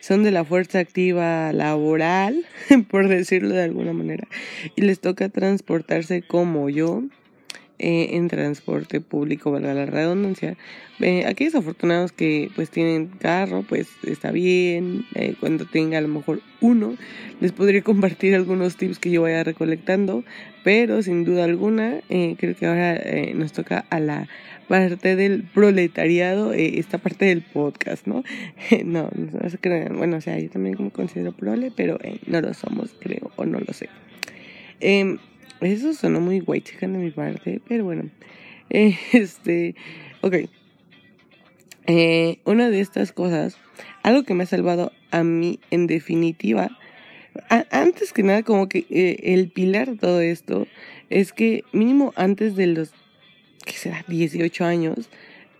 son 0.00 0.22
de 0.22 0.32
la 0.32 0.44
fuerza 0.44 0.80
activa 0.80 1.50
laboral, 1.54 2.44
por 2.90 3.08
decirlo 3.08 3.54
de 3.54 3.62
alguna 3.62 3.94
manera, 3.94 4.28
y 4.76 4.82
les 4.82 5.00
toca 5.00 5.30
transportarse 5.30 6.20
como 6.20 6.68
yo 6.68 7.04
eh, 7.80 8.10
en 8.12 8.28
transporte 8.28 9.00
público, 9.00 9.50
valga 9.50 9.74
la 9.74 9.86
redundancia. 9.86 10.56
Eh, 11.00 11.24
aquellos 11.26 11.56
afortunados 11.56 12.12
que 12.12 12.48
pues 12.54 12.70
tienen 12.70 13.08
carro, 13.08 13.64
pues 13.68 13.88
está 14.04 14.30
bien. 14.30 15.04
Eh, 15.16 15.34
cuando 15.40 15.64
tenga 15.64 15.98
a 15.98 16.00
lo 16.00 16.06
mejor 16.06 16.40
uno, 16.60 16.96
les 17.40 17.50
podría 17.50 17.82
compartir 17.84 18.36
algunos 18.36 18.76
tips 18.76 19.00
que 19.00 19.10
yo 19.10 19.22
vaya 19.22 19.42
recolectando, 19.42 20.22
pero 20.62 21.02
sin 21.02 21.24
duda 21.24 21.44
alguna, 21.44 22.00
eh, 22.10 22.36
creo 22.38 22.54
que 22.54 22.66
ahora 22.66 23.00
nos 23.34 23.52
toca 23.52 23.84
a 23.90 23.98
la 23.98 24.28
parte 24.68 25.16
del 25.16 25.42
proletariado, 25.42 26.52
esta 26.52 26.98
parte 26.98 27.24
del 27.24 27.42
podcast, 27.42 28.06
¿no? 28.06 28.22
no, 28.84 29.10
no 29.12 29.50
se 29.50 29.58
crean. 29.58 29.98
Bueno, 29.98 30.18
o 30.18 30.20
sea, 30.20 30.38
yo 30.38 30.48
también 30.48 30.76
me 30.78 30.90
considero 30.90 31.32
prole, 31.32 31.72
pero 31.74 31.98
no 32.28 32.40
lo 32.40 32.54
somos, 32.54 32.94
creo, 33.00 33.32
o 33.34 33.44
no 33.44 33.58
lo 33.58 33.72
sé. 33.72 33.88
Eh, 35.60 35.72
eso 35.72 35.94
sonó 35.94 36.20
muy 36.20 36.40
guay 36.40 36.60
chica 36.60 36.86
de 36.86 36.98
mi 36.98 37.10
parte, 37.10 37.60
pero 37.68 37.84
bueno. 37.84 38.10
este, 38.70 39.74
ok. 40.20 40.34
Eh, 41.86 42.38
una 42.44 42.70
de 42.70 42.80
estas 42.80 43.12
cosas, 43.12 43.58
algo 44.02 44.24
que 44.24 44.34
me 44.34 44.44
ha 44.44 44.46
salvado 44.46 44.92
a 45.10 45.22
mí 45.22 45.60
en 45.70 45.86
definitiva, 45.86 46.70
antes 47.70 48.12
que 48.12 48.22
nada 48.22 48.42
como 48.42 48.68
que 48.68 48.86
eh, 48.90 49.34
el 49.34 49.50
pilar 49.50 49.90
de 49.90 49.96
todo 49.96 50.20
esto 50.20 50.66
es 51.10 51.32
que 51.32 51.64
mínimo 51.72 52.12
antes 52.16 52.56
de 52.56 52.68
los, 52.68 52.92
que 53.66 53.72
será? 53.72 54.04
18 54.08 54.64
años, 54.64 55.10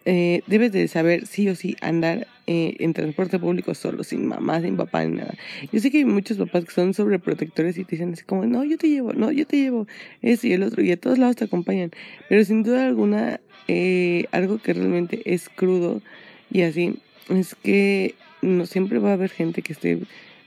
eh, 0.06 0.42
debes 0.46 0.72
de 0.72 0.86
saber 0.88 1.26
sí 1.26 1.48
o 1.48 1.54
sí 1.54 1.76
andar 1.80 2.26
eh, 2.46 2.76
en 2.80 2.92
transporte 2.92 3.38
público 3.38 3.74
solo, 3.74 4.04
sin 4.04 4.26
mamá, 4.26 4.60
sin 4.60 4.76
papá, 4.76 5.04
ni 5.04 5.16
nada. 5.16 5.34
Yo 5.72 5.80
sé 5.80 5.90
que 5.90 5.98
hay 5.98 6.04
muchos 6.04 6.36
papás 6.36 6.66
que 6.66 6.72
son 6.72 6.92
sobreprotectores 6.92 7.78
y 7.78 7.84
te 7.84 7.92
dicen 7.92 8.12
así 8.12 8.22
como, 8.24 8.44
no, 8.44 8.64
yo 8.64 8.76
te 8.76 8.88
llevo, 8.88 9.14
no, 9.14 9.32
yo 9.32 9.46
te 9.46 9.56
llevo, 9.56 9.86
eso 10.20 10.46
y 10.46 10.52
el 10.52 10.62
otro, 10.62 10.82
y 10.82 10.92
a 10.92 10.98
todos 10.98 11.18
lados 11.18 11.36
te 11.36 11.44
acompañan. 11.44 11.90
Pero 12.28 12.44
sin 12.44 12.62
duda 12.62 12.86
alguna, 12.86 13.40
eh, 13.66 14.26
algo 14.32 14.58
que 14.58 14.74
realmente 14.74 15.22
es 15.24 15.48
crudo 15.48 16.02
y 16.50 16.62
así, 16.62 16.98
es 17.30 17.54
que 17.54 18.14
no 18.42 18.66
siempre 18.66 18.98
va 18.98 19.10
a 19.10 19.14
haber 19.14 19.30
gente 19.30 19.62
que 19.62 19.72
esté 19.72 20.00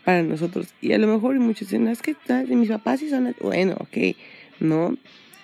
para 0.05 0.21
nosotros. 0.21 0.67
Y 0.81 0.93
a 0.93 0.99
lo 0.99 1.07
mejor 1.07 1.39
muchos 1.39 1.69
dicen, 1.69 1.87
es 1.87 2.03
que 2.03 2.15
mis 2.47 2.69
papás 2.69 2.99
sí 2.99 3.09
son, 3.09 3.35
bueno, 3.41 3.75
ok, 3.79 4.15
no 4.59 4.95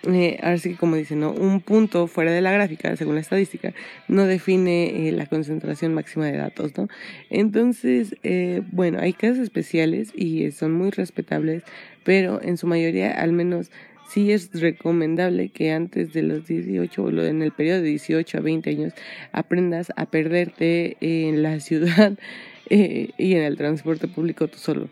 eh, 0.05 0.37
ahora 0.43 0.57
sí 0.57 0.71
que 0.71 0.75
como 0.75 0.97
dicen, 0.97 1.21
¿no? 1.21 1.31
un 1.31 1.61
punto 1.61 2.07
fuera 2.07 2.31
de 2.31 2.41
la 2.41 2.51
gráfica, 2.51 2.93
según 2.97 3.15
la 3.15 3.21
estadística, 3.21 3.73
no 4.09 4.25
define 4.25 5.07
eh, 5.07 5.11
la 5.13 5.27
concentración 5.27 5.93
máxima 5.93 6.25
de 6.25 6.37
datos, 6.37 6.77
¿no? 6.77 6.89
Entonces, 7.29 8.15
eh, 8.23 8.61
bueno, 8.71 8.99
hay 8.99 9.13
casos 9.13 9.39
especiales 9.39 10.11
y 10.13 10.51
son 10.51 10.73
muy 10.73 10.89
respetables, 10.89 11.63
pero 12.03 12.41
en 12.41 12.57
su 12.57 12.67
mayoría, 12.67 13.11
al 13.11 13.31
menos, 13.31 13.71
sí 14.09 14.33
es 14.33 14.59
recomendable 14.59 15.47
que 15.49 15.71
antes 15.71 16.11
de 16.11 16.23
los 16.23 16.47
18 16.47 17.01
o 17.01 17.09
en 17.21 17.41
el 17.41 17.53
periodo 17.53 17.81
de 17.81 17.87
18 17.87 18.37
a 18.37 18.41
20 18.41 18.69
años 18.69 18.93
aprendas 19.31 19.93
a 19.95 20.05
perderte 20.05 20.97
en 20.99 21.43
la 21.43 21.61
ciudad 21.61 22.17
y 22.69 23.33
en 23.35 23.43
el 23.43 23.55
transporte 23.55 24.09
público 24.09 24.49
tú 24.49 24.57
solo. 24.57 24.89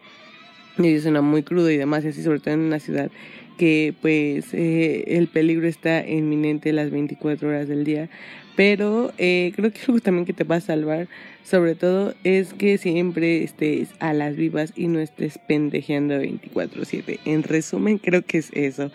Y 0.77 1.00
suena 1.00 1.22
muy 1.22 1.44
crudo 1.44 1.70
y 1.70 1.75
demás, 1.75 2.06
y 2.06 2.08
así 2.08 2.24
sobre 2.24 2.39
todo 2.39 2.53
en 2.53 2.62
una 2.62 2.80
ciudad 2.80 3.12
que 3.58 3.93
pues 4.01 4.53
eh, 4.53 5.03
el 5.08 5.27
peligro 5.27 5.67
está 5.67 6.08
inminente 6.08 6.74
las 6.74 6.91
24 6.91 7.50
horas 7.50 7.67
del 7.67 7.84
día. 7.84 8.10
Pero 8.55 9.13
eh, 9.17 9.53
creo 9.55 9.72
que 9.72 9.79
algo 9.88 10.01
también 10.01 10.25
que 10.25 10.34
te 10.34 10.43
va 10.43 10.58
a 10.58 10.62
salvar, 10.62 11.08
sobre 11.43 11.75
todo, 11.75 12.13
es 12.24 12.53
que 12.53 12.77
siempre 12.77 13.43
estés 13.43 13.89
a 14.00 14.13
las 14.13 14.36
vivas 14.36 14.74
y 14.75 14.88
no 14.88 15.00
estés 15.00 15.38
pendejeando 15.38 16.15
24/7. 16.15 17.20
En 17.25 17.43
resumen, 17.43 17.98
creo 17.98 18.24
que 18.24 18.39
es 18.39 18.50
eso. 18.53 18.91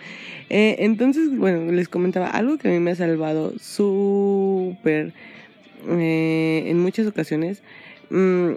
Eh, 0.50 0.76
entonces, 0.80 1.36
bueno, 1.36 1.72
les 1.72 1.88
comentaba 1.88 2.28
algo 2.28 2.58
que 2.58 2.68
a 2.68 2.70
mí 2.70 2.80
me 2.80 2.92
ha 2.92 2.96
salvado 2.96 3.54
súper 3.58 5.12
en 5.88 6.80
muchas 6.80 7.06
ocasiones 7.06 7.62
mm, 8.10 8.54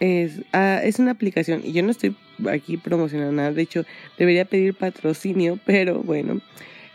es, 0.00 0.40
ah, 0.52 0.80
es 0.82 0.98
una 0.98 1.12
aplicación 1.12 1.60
y 1.64 1.72
yo 1.72 1.82
no 1.82 1.90
estoy 1.90 2.16
aquí 2.50 2.76
promocionando 2.76 3.32
nada, 3.32 3.52
de 3.52 3.62
hecho 3.62 3.84
debería 4.18 4.44
pedir 4.44 4.74
patrocinio, 4.74 5.58
pero 5.66 6.02
bueno, 6.02 6.40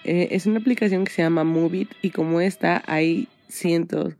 eh, 0.03 0.29
es 0.31 0.45
una 0.45 0.59
aplicación 0.59 1.05
que 1.05 1.11
se 1.11 1.21
llama 1.21 1.43
Movit 1.43 1.91
y 2.01 2.09
como 2.09 2.41
esta 2.41 2.83
hay 2.87 3.27
cientos 3.47 4.15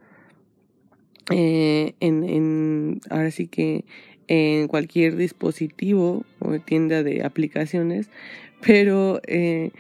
eh, 1.32 1.94
en, 2.00 2.24
en, 2.24 3.01
ahora 3.10 3.32
sí 3.32 3.48
que 3.48 3.84
en 4.27 4.68
cualquier 4.68 5.15
dispositivo 5.15 6.24
o 6.39 6.60
tienda 6.60 7.04
de 7.04 7.24
aplicaciones, 7.24 8.10
pero 8.62 9.22
eh, 9.27 9.72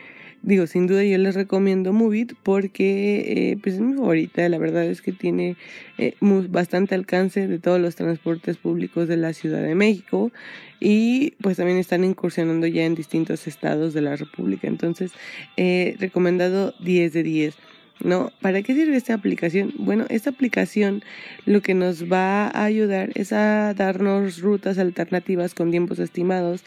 digo, 0.45 0.67
sin 0.67 0.85
duda 0.85 1.03
yo 1.03 1.17
les 1.17 1.33
recomiendo 1.33 1.91
Movit 1.91 2.33
porque 2.43 3.51
eh, 3.51 3.57
pues 3.61 3.75
es 3.75 3.81
mi 3.81 3.95
favorita, 3.95 4.47
la 4.47 4.59
verdad 4.59 4.85
es 4.85 5.01
que 5.01 5.11
tiene 5.11 5.57
eh, 5.97 6.15
bastante 6.21 6.93
alcance 6.93 7.47
de 7.47 7.57
todos 7.57 7.81
los 7.81 7.95
transportes 7.95 8.57
públicos 8.57 9.07
de 9.07 9.17
la 9.17 9.33
Ciudad 9.33 9.63
de 9.63 9.73
México 9.73 10.31
y 10.79 11.31
pues 11.41 11.57
también 11.57 11.79
están 11.79 12.03
incursionando 12.03 12.67
ya 12.67 12.85
en 12.85 12.93
distintos 12.93 13.47
estados 13.47 13.95
de 13.95 14.01
la 14.01 14.15
República, 14.15 14.67
entonces 14.67 15.11
eh, 15.57 15.95
recomendado 15.99 16.73
10 16.79 17.13
de 17.13 17.23
10. 17.23 17.55
¿no? 18.01 18.31
¿Para 18.41 18.61
qué 18.61 18.73
sirve 18.75 18.97
esta 18.97 19.13
aplicación? 19.13 19.73
Bueno, 19.77 20.05
esta 20.09 20.29
aplicación 20.29 21.01
lo 21.45 21.61
que 21.61 21.73
nos 21.73 22.11
va 22.11 22.47
a 22.49 22.65
ayudar 22.65 23.11
es 23.15 23.31
a 23.31 23.73
darnos 23.73 24.41
rutas 24.41 24.77
alternativas 24.77 25.55
con 25.55 25.71
tiempos 25.71 25.99
estimados. 25.99 26.65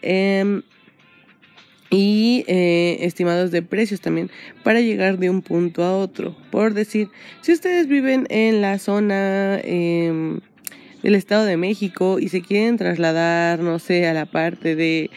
Eh, 0.00 0.62
y 1.90 2.44
eh, 2.46 2.98
estimados 3.00 3.50
de 3.50 3.62
precios 3.62 4.00
también 4.00 4.30
para 4.62 4.80
llegar 4.80 5.18
de 5.18 5.28
un 5.28 5.42
punto 5.42 5.82
a 5.82 5.96
otro. 5.96 6.36
Por 6.50 6.72
decir, 6.72 7.08
si 7.42 7.52
ustedes 7.52 7.88
viven 7.88 8.26
en 8.30 8.62
la 8.62 8.78
zona 8.78 9.58
eh, 9.62 10.38
del 11.02 11.14
Estado 11.14 11.44
de 11.44 11.56
México 11.56 12.18
y 12.20 12.28
se 12.28 12.42
quieren 12.42 12.76
trasladar, 12.76 13.58
no 13.58 13.78
sé, 13.78 14.06
a 14.06 14.14
la 14.14 14.26
parte 14.26 14.76
de 14.76 15.10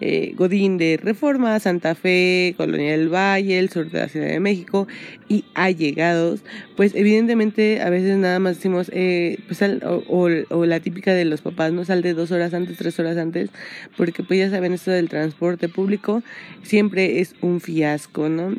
eh, 0.00 0.34
Godín 0.36 0.78
de 0.78 0.98
Reforma, 1.02 1.58
Santa 1.60 1.94
Fe, 1.94 2.54
Colonia 2.56 2.92
del 2.92 3.08
Valle, 3.08 3.58
el 3.58 3.70
sur 3.70 3.90
de 3.90 4.00
la 4.00 4.08
Ciudad 4.08 4.26
de 4.26 4.40
México 4.40 4.86
y 5.28 5.44
allegados, 5.54 6.40
pues 6.76 6.94
evidentemente 6.94 7.80
a 7.80 7.90
veces 7.90 8.18
nada 8.18 8.38
más 8.38 8.56
decimos, 8.56 8.90
eh, 8.92 9.38
pues 9.46 9.62
o, 9.62 10.04
o, 10.50 10.66
la 10.66 10.80
típica 10.80 11.14
de 11.14 11.24
los 11.24 11.40
papás, 11.40 11.72
no 11.72 11.84
sal 11.84 12.02
de 12.02 12.14
dos 12.14 12.30
horas 12.30 12.52
antes, 12.54 12.76
tres 12.76 12.98
horas 12.98 13.16
antes, 13.16 13.50
porque 13.96 14.22
pues 14.22 14.38
ya 14.38 14.50
saben 14.50 14.74
esto 14.74 14.90
del 14.90 15.08
transporte 15.08 15.68
público 15.68 16.22
siempre 16.62 17.20
es 17.20 17.34
un 17.40 17.60
fiasco, 17.60 18.28
¿no? 18.28 18.54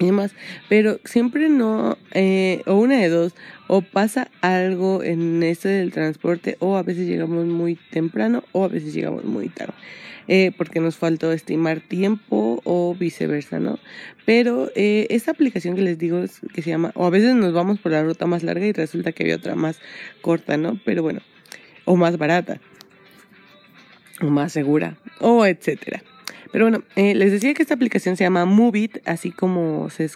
y 0.00 0.06
demás, 0.06 0.32
pero 0.68 1.00
siempre 1.04 1.48
no, 1.48 1.98
eh, 2.12 2.62
o 2.66 2.76
una 2.76 2.98
de 2.98 3.08
dos, 3.08 3.34
o 3.66 3.82
pasa 3.82 4.30
algo 4.42 5.02
en 5.02 5.42
esto 5.42 5.68
del 5.68 5.90
transporte, 5.90 6.56
o 6.60 6.76
a 6.76 6.84
veces 6.84 7.08
llegamos 7.08 7.46
muy 7.46 7.76
temprano, 7.90 8.44
o 8.52 8.64
a 8.64 8.68
veces 8.68 8.94
llegamos 8.94 9.24
muy 9.24 9.48
tarde 9.48 9.74
eh, 10.28 10.52
porque 10.56 10.80
nos 10.80 10.96
faltó 10.96 11.32
estimar 11.32 11.80
tiempo 11.80 12.60
o 12.64 12.94
viceversa, 12.94 13.58
¿no? 13.58 13.78
Pero 14.26 14.70
eh, 14.76 15.06
esta 15.10 15.30
aplicación 15.30 15.74
que 15.74 15.82
les 15.82 15.98
digo 15.98 16.22
que 16.52 16.62
se 16.62 16.70
llama, 16.70 16.92
o 16.94 17.06
a 17.06 17.10
veces 17.10 17.34
nos 17.34 17.52
vamos 17.54 17.78
por 17.78 17.92
la 17.92 18.04
ruta 18.04 18.26
más 18.26 18.42
larga 18.42 18.66
y 18.66 18.72
resulta 18.72 19.12
que 19.12 19.22
había 19.24 19.36
otra 19.36 19.54
más 19.54 19.80
corta, 20.20 20.58
¿no? 20.58 20.78
Pero 20.84 21.02
bueno, 21.02 21.20
o 21.86 21.96
más 21.96 22.18
barata, 22.18 22.60
o 24.20 24.26
más 24.26 24.52
segura, 24.52 24.98
o 25.20 25.46
etcétera. 25.46 26.02
Pero 26.52 26.64
bueno, 26.66 26.82
eh, 26.96 27.14
les 27.14 27.32
decía 27.32 27.52
que 27.54 27.62
esta 27.62 27.74
aplicación 27.74 28.16
se 28.16 28.24
llama 28.24 28.44
Movit, 28.44 28.98
así 29.06 29.30
como 29.30 29.90
se, 29.90 30.10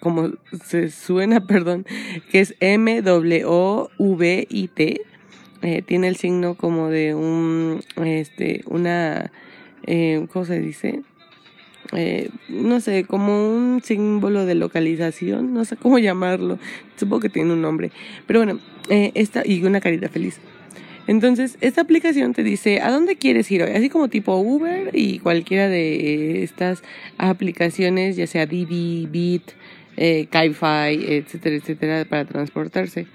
como 0.00 0.32
se 0.64 0.90
suena, 0.90 1.46
perdón, 1.46 1.86
que 2.30 2.40
es 2.40 2.54
M-W-V-I-T. 2.60 3.40
Eh, 5.62 5.82
tiene 5.82 6.08
el 6.08 6.16
signo 6.16 6.54
como 6.54 6.90
de 6.90 7.14
un, 7.14 7.82
este, 7.96 8.62
una 8.66 9.32
eh, 9.86 10.26
¿cómo 10.32 10.44
se 10.44 10.60
dice? 10.60 11.02
Eh, 11.92 12.30
no 12.48 12.80
sé, 12.80 13.04
como 13.04 13.54
un 13.54 13.80
símbolo 13.82 14.44
de 14.44 14.54
localización, 14.54 15.54
no 15.54 15.64
sé 15.64 15.76
cómo 15.76 15.98
llamarlo, 16.00 16.58
supongo 16.96 17.20
que 17.20 17.28
tiene 17.28 17.52
un 17.52 17.62
nombre, 17.62 17.90
pero 18.26 18.40
bueno, 18.40 18.58
eh, 18.88 19.12
esta 19.14 19.42
y 19.44 19.62
una 19.64 19.80
carita 19.80 20.08
feliz. 20.08 20.40
Entonces, 21.08 21.56
esta 21.60 21.82
aplicación 21.82 22.34
te 22.34 22.42
dice 22.42 22.80
a 22.80 22.90
dónde 22.90 23.14
quieres 23.14 23.48
ir 23.52 23.62
así 23.62 23.88
como 23.88 24.08
tipo 24.08 24.36
Uber 24.38 24.90
y 24.92 25.20
cualquiera 25.20 25.68
de 25.68 26.42
estas 26.42 26.82
aplicaciones, 27.16 28.16
ya 28.16 28.26
sea 28.26 28.46
Didi, 28.46 29.06
Beat, 29.06 29.52
eh, 29.96 30.28
etcétera, 30.30 31.56
etcétera, 31.56 32.04
para 32.04 32.24
transportarse. 32.24 33.06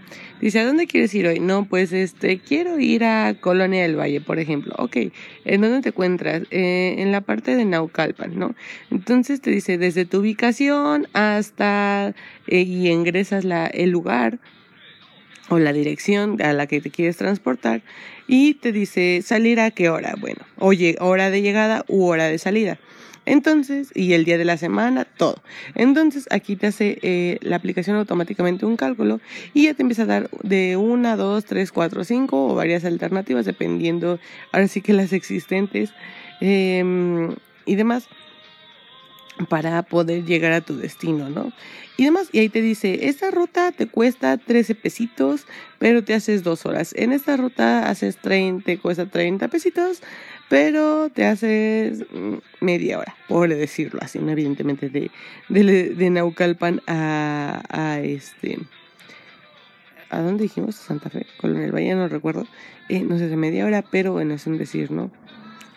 Dice, 0.42 0.60
¿a 0.60 0.66
dónde 0.66 0.88
quieres 0.88 1.14
ir 1.14 1.28
hoy? 1.28 1.40
No, 1.40 1.66
pues 1.66 1.94
este, 1.94 2.40
quiero 2.40 2.80
ir 2.80 3.04
a 3.04 3.36
Colonia 3.40 3.84
del 3.84 4.00
Valle, 4.00 4.22
por 4.22 4.40
ejemplo. 4.40 4.74
Ok, 4.78 4.98
¿en 5.46 5.62
dónde 5.62 5.82
te 5.82 5.90
encuentras? 5.90 6.44
Eh, 6.50 6.96
en 6.98 7.12
la 7.12 7.22
parte 7.22 7.56
de 7.56 7.66
Naucalpan, 7.66 8.38
¿no? 8.38 8.56
Entonces 8.90 9.42
te 9.42 9.52
dice, 9.52 9.78
desde 9.78 10.06
tu 10.06 10.20
ubicación 10.20 11.08
hasta, 11.14 12.16
eh, 12.48 12.62
y 12.62 12.90
ingresas 12.90 13.46
la, 13.46 13.68
el 13.68 13.92
lugar 13.92 14.40
o 15.50 15.60
la 15.60 15.74
dirección 15.74 16.42
a 16.42 16.54
la 16.54 16.66
que 16.66 16.82
te 16.82 16.90
quieres 16.90 17.18
transportar 17.18 17.84
y 18.28 18.56
te 18.56 18.72
dice 18.72 19.22
salir 19.24 19.60
a 19.60 19.70
qué 19.72 19.90
hora, 19.90 20.16
bueno, 20.20 20.40
oye, 20.58 20.96
hora 21.00 21.30
de 21.30 21.42
llegada 21.42 21.84
u 21.88 22.06
hora 22.06 22.26
de 22.26 22.38
salida. 22.38 22.80
Entonces, 23.26 23.90
y 23.94 24.14
el 24.14 24.26
día 24.26 24.38
de 24.38 24.46
la 24.46 24.58
semana, 24.58 25.06
todo. 25.06 25.42
Entonces, 25.76 26.28
aquí 26.32 26.56
te 26.56 26.68
hace 26.68 26.98
eh, 27.02 27.38
la 27.42 27.56
aplicación 27.56 27.96
automáticamente 27.96 28.66
un 28.66 28.78
cálculo 28.78 29.20
y 29.54 29.66
ya 29.66 29.74
te 29.74 29.84
empieza 29.84 30.04
a 30.04 30.08
dar 30.08 30.30
de 30.42 30.76
una, 30.78 31.16
dos, 31.16 31.46
tres, 31.46 31.72
cuatro, 31.72 32.04
cinco 32.04 32.48
o 32.48 32.56
varias 32.56 32.84
alternativas, 32.84 33.46
dependiendo, 33.46 34.20
ahora 34.52 34.68
sí 34.68 34.82
que 34.82 34.94
las 34.94 35.14
existentes 35.14 35.94
em, 36.40 37.36
y 37.66 37.76
demás 37.76 38.08
para 39.50 39.82
poder 39.84 40.26
llegar 40.26 40.52
a 40.52 40.62
tu 40.62 40.78
destino, 40.78 41.30
¿no? 41.30 41.52
Y 41.98 42.06
demás, 42.06 42.30
y 42.32 42.40
ahí 42.40 42.50
te 42.50 42.62
dice, 42.62 43.08
esta 43.08 43.32
ruta 43.32 43.72
te 43.72 43.88
cuesta 43.88 44.38
13 44.38 44.76
pesitos, 44.76 45.46
pero 45.78 46.04
te 46.04 46.14
haces 46.14 46.44
dos 46.44 46.66
horas. 46.66 46.94
En 46.98 47.12
esta 47.12 47.38
ruta 47.38 47.90
haces 47.90 48.18
30, 48.18 48.66
te 48.66 48.78
cuesta 48.78 49.06
30 49.06 49.48
pesitos, 49.50 50.02
pero 50.52 51.10
te 51.10 51.26
haces 51.26 52.04
mm, 52.12 52.36
media 52.60 53.00
hora, 53.00 53.16
por 53.30 53.48
decirlo 53.48 54.02
así, 54.04 54.20
¿no? 54.20 54.32
evidentemente 54.32 54.90
de, 54.90 55.10
de, 55.48 56.10
Naucalpan 56.10 56.82
a, 56.88 57.64
a 57.70 58.02
este... 58.02 58.60
¿A 60.10 60.20
dónde 60.20 60.44
dijimos? 60.44 60.76
Santa 60.76 61.10
Fe, 61.10 61.26
Colonel 61.40 61.74
Valle, 61.74 61.96
no 61.96 62.10
recuerdo. 62.10 62.46
Eh, 62.90 63.00
no 63.00 63.18
sé, 63.18 63.30
de 63.30 63.38
media 63.38 63.66
hora, 63.66 63.82
pero 63.82 64.12
bueno, 64.12 64.34
es 64.34 64.46
un 64.46 64.58
decir, 64.58 64.92
¿no? 64.92 65.10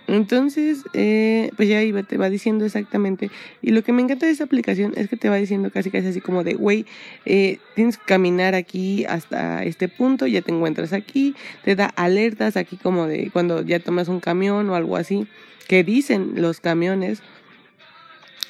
Entonces, 0.06 0.84
eh, 0.92 1.50
pues 1.56 1.68
ya 1.68 1.82
iba, 1.82 2.02
te 2.02 2.18
va 2.18 2.28
diciendo 2.28 2.64
exactamente. 2.64 3.30
Y 3.62 3.70
lo 3.70 3.82
que 3.82 3.92
me 3.92 4.02
encanta 4.02 4.26
de 4.26 4.32
esta 4.32 4.44
aplicación 4.44 4.92
es 4.96 5.08
que 5.08 5.16
te 5.16 5.30
va 5.30 5.36
diciendo 5.36 5.70
casi 5.70 5.90
casi 5.90 6.08
así 6.08 6.20
como 6.20 6.44
de, 6.44 6.54
güey, 6.54 6.84
eh, 7.24 7.58
tienes 7.74 7.96
que 7.96 8.04
caminar 8.04 8.54
aquí 8.54 9.06
hasta 9.06 9.64
este 9.64 9.88
punto, 9.88 10.26
ya 10.26 10.42
te 10.42 10.52
encuentras 10.52 10.92
aquí, 10.92 11.34
te 11.64 11.74
da 11.74 11.86
alertas 11.86 12.56
aquí 12.56 12.76
como 12.76 13.06
de 13.06 13.30
cuando 13.32 13.62
ya 13.62 13.80
tomas 13.80 14.08
un 14.08 14.20
camión 14.20 14.68
o 14.68 14.74
algo 14.74 14.96
así, 14.96 15.26
que 15.68 15.84
dicen 15.84 16.32
los 16.36 16.60
camiones. 16.60 17.22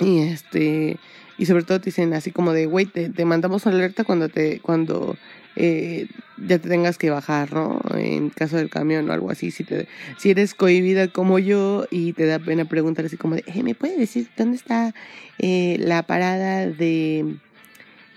Y 0.01 0.23
este, 0.23 0.99
y 1.39 1.47
sobre 1.47 1.63
todo 1.63 1.79
te 1.79 1.87
dicen 1.87 2.15
así 2.15 2.33
como 2.33 2.53
de, 2.53 2.67
güey, 2.67 2.87
te, 2.87 3.11
te 3.11 3.25
mandamos 3.25 3.65
una 3.67 3.77
alerta 3.77 4.03
cuando 4.03 4.29
te, 4.29 4.59
cuando 4.59 5.17
eh, 5.57 6.09
ya 6.37 6.59
te 6.59 6.69
tengas 6.69 6.99
que 6.99 7.11
bajar, 7.11 7.53
¿no? 7.53 7.81
En 7.95 8.31
caso 8.31 8.57
del 8.57 8.71
camión 8.71 9.09
o 9.09 9.13
algo 9.13 9.31
así, 9.31 9.51
si, 9.51 9.65
te, 9.65 9.89
si 10.19 10.31
eres 10.31 10.55
cohibida 10.55 11.09
como 11.09 11.39
yo 11.39 11.87
y 11.91 12.13
te 12.13 12.27
da 12.27 12.39
pena 12.39 12.65
preguntar 12.65 13.05
así 13.05 13.17
como 13.17 13.37
de, 13.37 13.45
eh, 13.47 13.63
¿me 13.63 13.75
puede 13.75 13.97
decir 13.97 14.29
dónde 14.37 14.57
está 14.57 14.95
eh, 15.39 15.77
la 15.79 16.03
parada 16.03 16.67
de, 16.67 17.37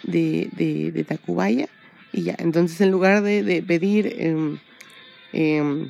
de, 0.04 0.50
de, 0.54 0.92
de, 0.92 1.04
Tacubaya? 1.04 1.68
Y 2.12 2.24
ya, 2.24 2.36
entonces 2.40 2.82
en 2.82 2.92
lugar 2.92 3.22
de, 3.22 3.44
de 3.44 3.62
pedir 3.62 4.16
eh, 5.34 5.84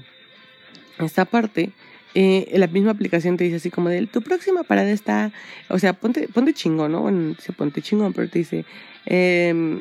esta 1.00 1.26
parte, 1.26 1.72
eh, 2.20 2.50
la 2.58 2.66
misma 2.66 2.92
aplicación 2.92 3.38
te 3.38 3.44
dice 3.44 3.58
así 3.58 3.70
como 3.70 3.90
de 3.90 4.08
tu 4.08 4.24
próxima 4.24 4.64
parada 4.64 4.90
está, 4.90 5.32
o 5.70 5.78
sea, 5.78 5.94
ponte, 5.94 6.28
ponte 6.28 6.54
chingón, 6.54 6.92
¿no? 6.92 7.36
Se 7.40 7.54
ponte 7.54 7.82
chingón, 7.84 8.12
pero 8.14 8.28
te 8.28 8.40
dice, 8.40 8.66
eh, 9.06 9.80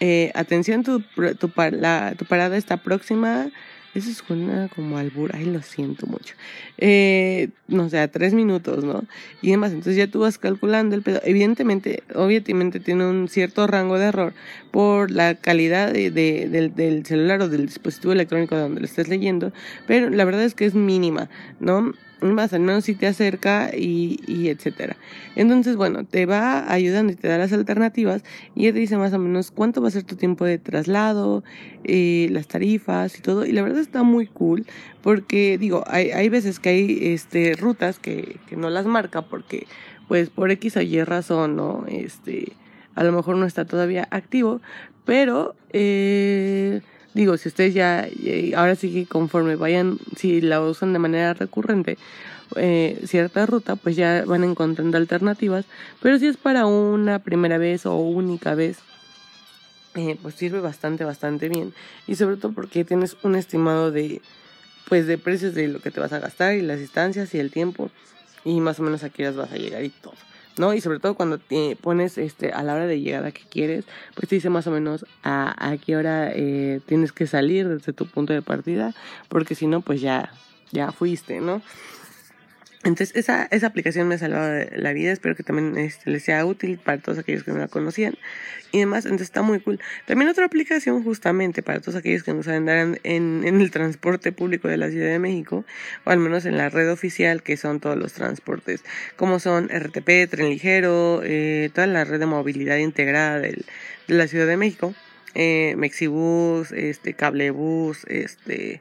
eh, 0.00 0.32
atención, 0.34 0.82
tu, 0.82 1.00
tu, 1.00 1.52
la, 1.72 2.14
tu 2.16 2.24
parada 2.24 2.56
está 2.56 2.78
próxima. 2.78 3.50
Eso 3.92 4.12
suena 4.12 4.68
como 4.68 4.98
albur, 4.98 5.32
ay, 5.34 5.46
lo 5.46 5.62
siento 5.62 6.06
mucho. 6.06 6.36
Eh, 6.78 7.48
no 7.66 7.88
sé, 7.88 8.06
tres 8.06 8.34
minutos, 8.34 8.84
¿no? 8.84 9.02
Y 9.42 9.50
demás, 9.50 9.72
entonces 9.72 9.96
ya 9.96 10.06
tú 10.06 10.20
vas 10.20 10.38
calculando 10.38 10.94
el 10.94 11.02
pedo. 11.02 11.20
Evidentemente, 11.24 12.04
obviamente 12.14 12.78
tiene 12.78 13.04
un 13.04 13.28
cierto 13.28 13.66
rango 13.66 13.98
de 13.98 14.06
error 14.06 14.32
por 14.70 15.10
la 15.10 15.34
calidad 15.34 15.92
de, 15.92 16.12
del, 16.12 16.72
del, 16.72 17.04
celular 17.04 17.42
o 17.42 17.48
del 17.48 17.66
dispositivo 17.66 18.12
electrónico 18.12 18.56
donde 18.56 18.80
lo 18.80 18.86
estés 18.86 19.08
leyendo, 19.08 19.52
pero 19.88 20.08
la 20.08 20.24
verdad 20.24 20.44
es 20.44 20.54
que 20.54 20.66
es 20.66 20.74
mínima, 20.74 21.28
¿no? 21.58 21.92
Más 22.22 22.52
al 22.52 22.60
menos 22.60 22.84
si 22.84 22.94
te 22.94 23.06
acerca 23.06 23.70
y, 23.76 24.48
etcétera. 24.48 24.96
Entonces, 25.36 25.76
bueno, 25.76 26.04
te 26.04 26.26
va 26.26 26.70
ayudando 26.72 27.12
y 27.12 27.16
te 27.16 27.28
da 27.28 27.38
las 27.38 27.52
alternativas 27.52 28.22
y 28.54 28.64
ya 28.64 28.72
te 28.72 28.78
dice 28.78 28.96
más 28.96 29.12
o 29.12 29.18
menos 29.18 29.50
cuánto 29.50 29.80
va 29.80 29.88
a 29.88 29.90
ser 29.90 30.04
tu 30.04 30.16
tiempo 30.16 30.44
de 30.44 30.58
traslado, 30.58 31.44
eh, 31.84 32.28
las 32.30 32.46
tarifas 32.46 33.18
y 33.18 33.22
todo. 33.22 33.46
Y 33.46 33.52
la 33.52 33.62
verdad 33.62 33.80
está 33.80 34.02
muy 34.02 34.26
cool 34.26 34.66
porque, 35.02 35.58
digo, 35.58 35.84
hay, 35.86 36.10
hay 36.10 36.28
veces 36.28 36.58
que 36.58 36.68
hay 36.70 36.98
este, 37.12 37.54
rutas 37.54 37.98
que, 37.98 38.36
que 38.48 38.56
no 38.56 38.70
las 38.70 38.86
marca 38.86 39.22
porque, 39.22 39.66
pues, 40.08 40.30
por 40.30 40.50
X 40.50 40.76
o 40.76 40.80
Y 40.82 41.02
razón, 41.04 41.56
¿no? 41.56 41.84
Este, 41.88 42.52
a 42.94 43.04
lo 43.04 43.12
mejor 43.12 43.36
no 43.36 43.46
está 43.46 43.64
todavía 43.64 44.08
activo, 44.10 44.60
pero... 45.04 45.54
Eh, 45.72 46.80
digo, 47.14 47.36
si 47.36 47.48
ustedes 47.48 47.74
ya, 47.74 48.08
ahora 48.56 48.76
sí 48.76 48.92
que 48.92 49.06
conforme 49.06 49.56
vayan, 49.56 49.98
si 50.16 50.40
la 50.40 50.60
usan 50.60 50.92
de 50.92 50.98
manera 50.98 51.34
recurrente, 51.34 51.98
eh, 52.56 53.00
cierta 53.06 53.46
ruta, 53.46 53.76
pues 53.76 53.96
ya 53.96 54.24
van 54.26 54.44
encontrando 54.44 54.96
alternativas, 54.96 55.66
pero 56.02 56.18
si 56.18 56.26
es 56.26 56.36
para 56.36 56.66
una 56.66 57.20
primera 57.20 57.58
vez 57.58 57.86
o 57.86 57.96
única 57.96 58.54
vez, 58.54 58.78
eh, 59.94 60.16
pues 60.20 60.34
sirve 60.34 60.60
bastante, 60.60 61.04
bastante 61.04 61.48
bien. 61.48 61.72
Y 62.06 62.16
sobre 62.16 62.36
todo 62.36 62.52
porque 62.52 62.84
tienes 62.84 63.16
un 63.22 63.36
estimado 63.36 63.90
de, 63.90 64.20
pues 64.88 65.06
de 65.06 65.18
precios 65.18 65.54
de 65.54 65.68
lo 65.68 65.80
que 65.80 65.90
te 65.90 66.00
vas 66.00 66.12
a 66.12 66.18
gastar 66.18 66.54
y 66.54 66.62
las 66.62 66.78
distancias 66.78 67.34
y 67.34 67.38
el 67.38 67.50
tiempo 67.50 67.90
y 68.44 68.60
más 68.60 68.78
o 68.80 68.82
menos 68.82 69.02
a 69.04 69.10
qué 69.10 69.24
horas 69.24 69.36
vas 69.36 69.52
a 69.52 69.56
llegar 69.56 69.84
y 69.84 69.90
todo. 69.90 70.14
¿No? 70.60 70.74
Y 70.74 70.80
sobre 70.80 71.00
todo 71.00 71.14
cuando 71.14 71.38
te 71.38 71.76
pones 71.80 72.18
este, 72.18 72.52
a 72.52 72.62
la 72.62 72.74
hora 72.74 72.86
de 72.86 73.00
llegada 73.00 73.32
que 73.32 73.42
quieres, 73.50 73.86
pues 74.14 74.28
te 74.28 74.36
dice 74.36 74.50
más 74.50 74.66
o 74.66 74.70
menos 74.70 75.06
a, 75.24 75.70
a 75.70 75.76
qué 75.78 75.96
hora 75.96 76.30
eh, 76.32 76.80
tienes 76.86 77.12
que 77.12 77.26
salir 77.26 77.66
desde 77.66 77.92
tu 77.92 78.06
punto 78.06 78.32
de 78.32 78.42
partida, 78.42 78.94
porque 79.28 79.54
si 79.54 79.66
no, 79.66 79.80
pues 79.80 80.00
ya, 80.00 80.30
ya 80.70 80.92
fuiste, 80.92 81.40
¿no? 81.40 81.62
Entonces, 82.82 83.14
esa, 83.14 83.46
esa 83.50 83.66
aplicación 83.66 84.08
me 84.08 84.14
ha 84.14 84.18
salvado 84.18 84.64
la 84.74 84.92
vida. 84.94 85.12
Espero 85.12 85.36
que 85.36 85.42
también 85.42 85.76
este, 85.76 86.10
les 86.10 86.22
sea 86.22 86.46
útil 86.46 86.78
para 86.78 86.96
todos 86.96 87.18
aquellos 87.18 87.44
que 87.44 87.50
no 87.50 87.58
la 87.58 87.68
conocían 87.68 88.14
y 88.72 88.78
demás. 88.78 89.04
Entonces, 89.04 89.26
está 89.26 89.42
muy 89.42 89.60
cool. 89.60 89.78
También 90.06 90.30
otra 90.30 90.46
aplicación, 90.46 91.04
justamente 91.04 91.62
para 91.62 91.80
todos 91.80 91.96
aquellos 91.96 92.22
que 92.22 92.32
no 92.32 92.42
saben 92.42 92.68
andar 92.68 92.98
en, 93.02 93.42
en 93.44 93.60
el 93.60 93.70
transporte 93.70 94.32
público 94.32 94.66
de 94.68 94.78
la 94.78 94.88
Ciudad 94.88 95.10
de 95.10 95.18
México, 95.18 95.66
o 96.04 96.10
al 96.10 96.20
menos 96.20 96.46
en 96.46 96.56
la 96.56 96.70
red 96.70 96.90
oficial, 96.90 97.42
que 97.42 97.58
son 97.58 97.80
todos 97.80 97.98
los 97.98 98.14
transportes, 98.14 98.82
como 99.16 99.40
son 99.40 99.68
RTP, 99.68 100.30
Tren 100.30 100.48
Ligero, 100.48 101.20
eh, 101.22 101.70
toda 101.74 101.86
la 101.86 102.04
red 102.04 102.18
de 102.18 102.26
movilidad 102.26 102.78
integrada 102.78 103.40
de 103.40 103.62
la 104.06 104.26
Ciudad 104.26 104.46
de 104.46 104.56
México, 104.56 104.94
eh, 105.34 105.74
Mexibus, 105.76 106.72
este, 106.72 107.12
Cablebus, 107.12 108.04
este, 108.08 108.80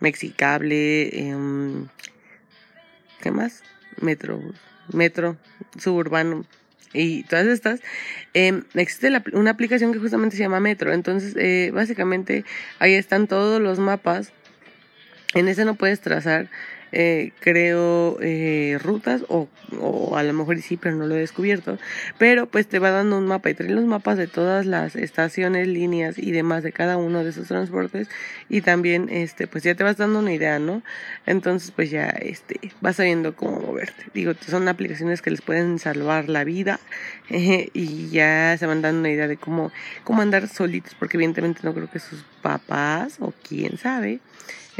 Mexicable, 0.00 1.08
eh, 1.12 1.36
¿qué 3.20 3.30
más? 3.30 3.62
Metro, 4.00 4.40
metro, 4.92 5.36
suburbano 5.78 6.44
y 6.92 7.22
todas 7.24 7.46
estas, 7.46 7.80
eh, 8.34 8.62
existe 8.74 9.10
una 9.32 9.50
aplicación 9.50 9.92
que 9.92 9.98
justamente 9.98 10.36
se 10.36 10.42
llama 10.42 10.60
Metro. 10.60 10.92
Entonces, 10.92 11.34
eh, 11.36 11.70
básicamente, 11.72 12.44
ahí 12.78 12.94
están 12.94 13.28
todos 13.28 13.60
los 13.60 13.78
mapas. 13.78 14.32
En 15.34 15.48
ese 15.48 15.64
no 15.64 15.76
puedes 15.76 16.00
trazar 16.00 16.48
eh, 16.92 17.32
creo, 17.40 18.18
eh, 18.20 18.78
rutas 18.82 19.22
o, 19.28 19.48
o 19.80 20.16
a 20.16 20.22
lo 20.22 20.32
mejor 20.32 20.60
sí, 20.60 20.76
pero 20.76 20.96
no 20.96 21.06
lo 21.06 21.14
he 21.14 21.20
descubierto. 21.20 21.78
Pero 22.18 22.46
pues 22.46 22.66
te 22.66 22.78
va 22.78 22.90
dando 22.90 23.18
un 23.18 23.26
mapa 23.26 23.50
y 23.50 23.54
trae 23.54 23.70
los 23.70 23.84
mapas 23.84 24.18
de 24.18 24.26
todas 24.26 24.66
las 24.66 24.96
estaciones, 24.96 25.68
líneas 25.68 26.18
y 26.18 26.32
demás 26.32 26.62
de 26.62 26.72
cada 26.72 26.96
uno 26.96 27.24
de 27.24 27.30
esos 27.30 27.48
transportes 27.48 28.08
y 28.48 28.62
también 28.62 29.08
este 29.10 29.46
pues 29.46 29.64
ya 29.64 29.74
te 29.74 29.84
vas 29.84 29.96
dando 29.96 30.18
una 30.18 30.32
idea, 30.32 30.58
¿no? 30.58 30.82
Entonces 31.26 31.70
pues 31.70 31.90
ya 31.90 32.08
este 32.08 32.72
vas 32.80 32.96
sabiendo 32.96 33.34
cómo 33.36 33.60
moverte. 33.60 34.04
Digo, 34.14 34.32
son 34.46 34.68
aplicaciones 34.68 35.22
que 35.22 35.30
les 35.30 35.42
pueden 35.42 35.78
salvar 35.78 36.28
la 36.28 36.44
vida 36.44 36.80
y 37.28 38.08
ya 38.10 38.56
se 38.58 38.66
van 38.66 38.82
dando 38.82 39.00
una 39.00 39.10
idea 39.10 39.28
de 39.28 39.36
cómo, 39.36 39.72
cómo 40.04 40.22
andar 40.22 40.48
solitos 40.48 40.94
porque 40.94 41.16
evidentemente 41.16 41.60
no 41.62 41.74
creo 41.74 41.90
que 41.90 41.98
sus 41.98 42.24
papás 42.42 43.16
o 43.20 43.32
quién 43.46 43.78
sabe 43.78 44.20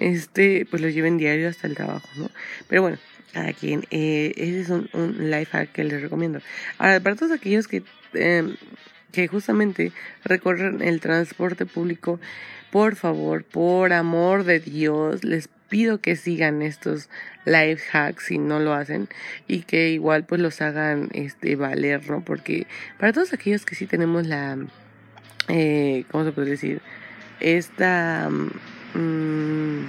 este, 0.00 0.66
pues 0.68 0.82
lo 0.82 0.88
lleven 0.88 1.18
diario 1.18 1.48
hasta 1.48 1.66
el 1.66 1.76
trabajo, 1.76 2.08
¿no? 2.16 2.30
Pero 2.68 2.82
bueno, 2.82 2.98
cada 3.32 3.52
quien, 3.52 3.84
eh, 3.90 4.32
ese 4.36 4.60
es 4.60 4.70
un, 4.70 4.88
un 4.92 5.30
life 5.30 5.50
hack 5.52 5.72
que 5.72 5.84
les 5.84 6.00
recomiendo. 6.00 6.40
Ahora, 6.78 7.00
para 7.00 7.16
todos 7.16 7.32
aquellos 7.32 7.68
que, 7.68 7.82
eh, 8.14 8.54
que 9.12 9.28
justamente 9.28 9.92
recorren 10.24 10.82
el 10.82 11.00
transporte 11.00 11.66
público, 11.66 12.18
por 12.70 12.96
favor, 12.96 13.44
por 13.44 13.92
amor 13.92 14.44
de 14.44 14.60
Dios, 14.60 15.22
les 15.22 15.48
pido 15.68 16.00
que 16.00 16.16
sigan 16.16 16.62
estos 16.62 17.08
life 17.44 17.82
hacks 17.92 18.24
si 18.24 18.38
no 18.38 18.58
lo 18.58 18.74
hacen 18.74 19.08
y 19.46 19.62
que 19.62 19.90
igual 19.90 20.24
pues 20.24 20.40
los 20.40 20.60
hagan 20.60 21.08
este 21.12 21.56
valer, 21.56 22.08
¿no? 22.10 22.24
Porque 22.24 22.66
para 22.98 23.12
todos 23.12 23.32
aquellos 23.32 23.64
que 23.64 23.76
sí 23.76 23.86
tenemos 23.86 24.26
la, 24.26 24.58
eh, 25.48 26.04
¿cómo 26.10 26.24
se 26.24 26.32
puede 26.32 26.50
decir? 26.50 26.80
Esta 27.40 28.28
Mm, 28.94 29.84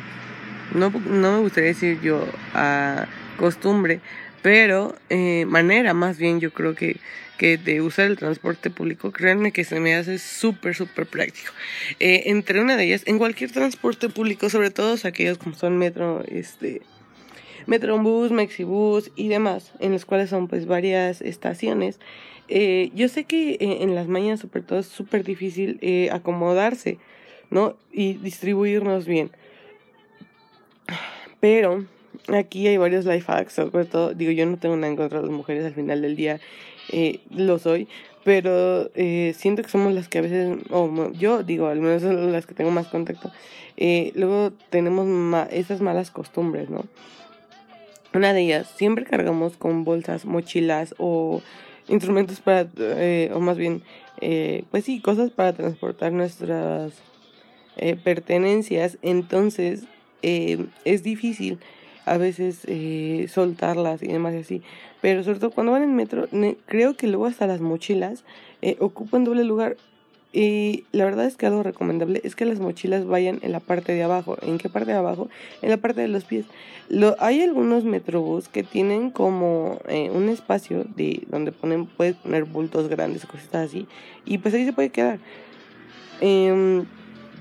no, 0.75 0.89
no 0.89 1.31
me 1.33 1.39
gustaría 1.39 1.69
decir 1.69 1.99
yo 2.01 2.25
a 2.53 3.07
costumbre, 3.37 3.99
pero 4.41 4.95
eh, 5.09 5.45
manera 5.45 5.93
más 5.93 6.17
bien 6.17 6.39
yo 6.39 6.51
creo 6.51 6.75
que, 6.75 6.97
que 7.37 7.57
de 7.57 7.81
usar 7.81 8.07
el 8.07 8.17
transporte 8.17 8.69
público, 8.69 9.11
créanme 9.11 9.51
que 9.51 9.63
se 9.63 9.79
me 9.79 9.95
hace 9.95 10.19
súper, 10.19 10.75
súper 10.75 11.07
práctico. 11.07 11.51
Eh, 11.99 12.23
entre 12.27 12.61
una 12.61 12.77
de 12.77 12.85
ellas, 12.85 13.03
en 13.05 13.17
cualquier 13.17 13.51
transporte 13.51 14.09
público, 14.09 14.49
sobre 14.49 14.69
todo 14.69 14.95
aquellos 15.03 15.37
como 15.37 15.55
son 15.55 15.77
metro, 15.77 16.23
este, 16.27 16.81
Metrobús, 17.65 18.31
Mexibus 18.31 19.11
y 19.15 19.27
demás, 19.27 19.73
en 19.79 19.91
los 19.91 20.05
cuales 20.05 20.29
son 20.29 20.47
pues 20.47 20.65
varias 20.65 21.21
estaciones. 21.21 21.99
Eh, 22.47 22.91
yo 22.95 23.07
sé 23.07 23.23
que 23.23 23.57
en 23.59 23.95
las 23.95 24.07
mañanas 24.07 24.41
sobre 24.41 24.61
todo 24.61 24.79
es 24.79 24.87
súper 24.87 25.23
difícil 25.23 25.79
acomodarse 26.11 26.97
¿no? 27.51 27.75
Y 27.91 28.13
distribuirnos 28.13 29.05
bien. 29.05 29.29
Pero 31.39 31.85
aquí 32.33 32.67
hay 32.67 32.77
varios 32.77 33.05
life 33.05 33.31
hacks, 33.31 33.53
sobre 33.53 33.85
todo, 33.85 34.13
digo, 34.13 34.31
yo 34.31 34.45
no 34.45 34.57
tengo 34.57 34.75
nada 34.75 34.87
en 34.87 34.95
contra 34.95 35.19
de 35.19 35.27
las 35.27 35.35
mujeres 35.35 35.65
al 35.65 35.73
final 35.73 36.01
del 36.01 36.15
día, 36.15 36.39
eh, 36.91 37.19
lo 37.29 37.59
soy, 37.59 37.87
pero 38.23 38.89
eh, 38.95 39.33
siento 39.37 39.63
que 39.63 39.69
somos 39.69 39.93
las 39.93 40.07
que 40.07 40.19
a 40.19 40.21
veces, 40.21 40.57
o 40.69 41.11
yo 41.13 41.43
digo, 41.43 41.67
al 41.67 41.79
menos 41.79 42.03
las 42.03 42.45
que 42.45 42.53
tengo 42.53 42.71
más 42.71 42.87
contacto, 42.87 43.31
eh, 43.77 44.11
luego 44.15 44.51
tenemos 44.69 45.07
esas 45.51 45.81
malas 45.81 46.11
costumbres, 46.11 46.69
¿no? 46.69 46.85
Una 48.13 48.33
de 48.33 48.41
ellas, 48.41 48.67
siempre 48.75 49.05
cargamos 49.05 49.57
con 49.57 49.83
bolsas, 49.83 50.25
mochilas 50.25 50.93
o 50.97 51.41
instrumentos 51.87 52.41
para, 52.41 52.69
o 53.33 53.39
más 53.39 53.57
bien, 53.57 53.81
pues 54.69 54.83
sí, 54.83 54.99
cosas 54.99 55.31
para 55.31 55.53
transportar 55.53 56.11
nuestras 56.11 56.93
eh, 57.83 57.95
pertenencias, 57.95 58.99
entonces 59.01 59.85
eh, 60.21 60.67
es 60.85 61.01
difícil 61.01 61.57
a 62.05 62.17
veces 62.17 62.59
eh, 62.67 63.25
soltarlas 63.27 64.03
y 64.03 64.07
demás 64.07 64.35
así. 64.35 64.61
Pero 65.01 65.23
sobre 65.23 65.39
todo 65.39 65.49
cuando 65.49 65.71
van 65.71 65.81
en 65.81 65.95
metro, 65.95 66.27
creo 66.67 66.95
que 66.95 67.07
luego 67.07 67.25
hasta 67.25 67.47
las 67.47 67.59
mochilas 67.59 68.23
ocupan 68.77 69.23
doble 69.23 69.43
lugar. 69.43 69.77
Y 70.31 70.85
la 70.91 71.05
verdad 71.05 71.25
es 71.25 71.37
que 71.37 71.47
algo 71.47 71.63
recomendable 71.63 72.21
es 72.23 72.35
que 72.35 72.45
las 72.45 72.59
mochilas 72.59 73.07
vayan 73.07 73.39
en 73.41 73.51
la 73.51 73.59
parte 73.59 73.93
de 73.93 74.03
abajo. 74.03 74.37
¿En 74.43 74.59
qué 74.59 74.69
parte 74.69 74.91
de 74.91 74.97
abajo? 74.97 75.27
En 75.63 75.71
la 75.71 75.77
parte 75.77 76.01
de 76.01 76.07
los 76.07 76.23
pies. 76.23 76.45
Hay 77.17 77.41
algunos 77.41 77.83
metrobús 77.83 78.47
que 78.47 78.61
tienen 78.61 79.09
como 79.09 79.79
un 79.89 80.29
espacio 80.29 80.85
de 80.95 81.23
donde 81.29 81.51
ponen, 81.51 81.87
puedes 81.87 82.15
poner 82.15 82.43
bultos 82.43 82.89
grandes, 82.89 83.25
cosas 83.25 83.55
así. 83.55 83.87
Y 84.23 84.37
pues 84.37 84.53
ahí 84.53 84.65
se 84.65 84.73
puede 84.73 84.89
quedar. 84.91 85.17
Eh, 86.21 86.85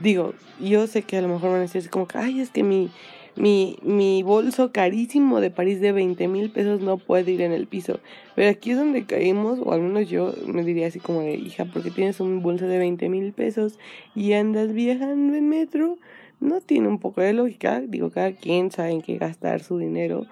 digo, 0.01 0.35
yo 0.61 0.87
sé 0.87 1.03
que 1.03 1.17
a 1.19 1.23
lo 1.23 1.29
mejor 1.29 1.51
van 1.51 1.59
a 1.59 1.63
decir 1.63 1.89
como 1.91 2.07
que, 2.07 2.19
ay, 2.19 2.41
es 2.41 2.51
que 2.51 2.63
mi, 2.63 2.91
mi, 3.37 3.79
mi 3.83 4.23
bolso 4.23 4.73
carísimo 4.73 5.41
de 5.41 5.51
París 5.51 5.81
de 5.81 5.93
20 5.93 6.29
mil 6.29 6.51
pesos 6.51 6.81
no 6.81 6.99
puede 6.99 7.31
ir 7.33 7.43
en 7.43 7.53
el 7.53 7.67
piso. 7.67 8.01
Pero 8.35 8.51
aquí 8.51 8.73
es 8.73 8.79
donde 8.79 9.05
caímos, 9.05 9.59
o 9.63 9.73
al 9.73 9.81
menos 9.81 10.09
yo 10.09 10.35
me 10.47 10.65
diría 10.65 10.89
así 10.89 11.01
como 11.01 11.21
de, 11.21 11.35
hija, 11.35 11.67
porque 11.67 11.91
tienes 11.91 12.21
un 12.21 12.43
bolso 12.43 12.67
de 12.67 12.79
20 12.79 13.09
mil 13.09 13.33
pesos 13.33 13.79
y 14.15 14.33
andas 14.33 14.73
viajando 14.73 15.37
en 15.37 15.49
metro. 15.49 15.99
No 16.41 16.61
tiene 16.61 16.89
un 16.89 16.99
poco 16.99 17.21
de 17.21 17.35
lógica, 17.35 17.81
digo, 17.81 18.11
cada 18.11 18.33
quien 18.33 18.71
sabe 18.71 18.93
en 18.93 19.03
qué 19.03 19.19
gastar 19.19 19.63
su 19.63 19.79
dinero 19.79 20.27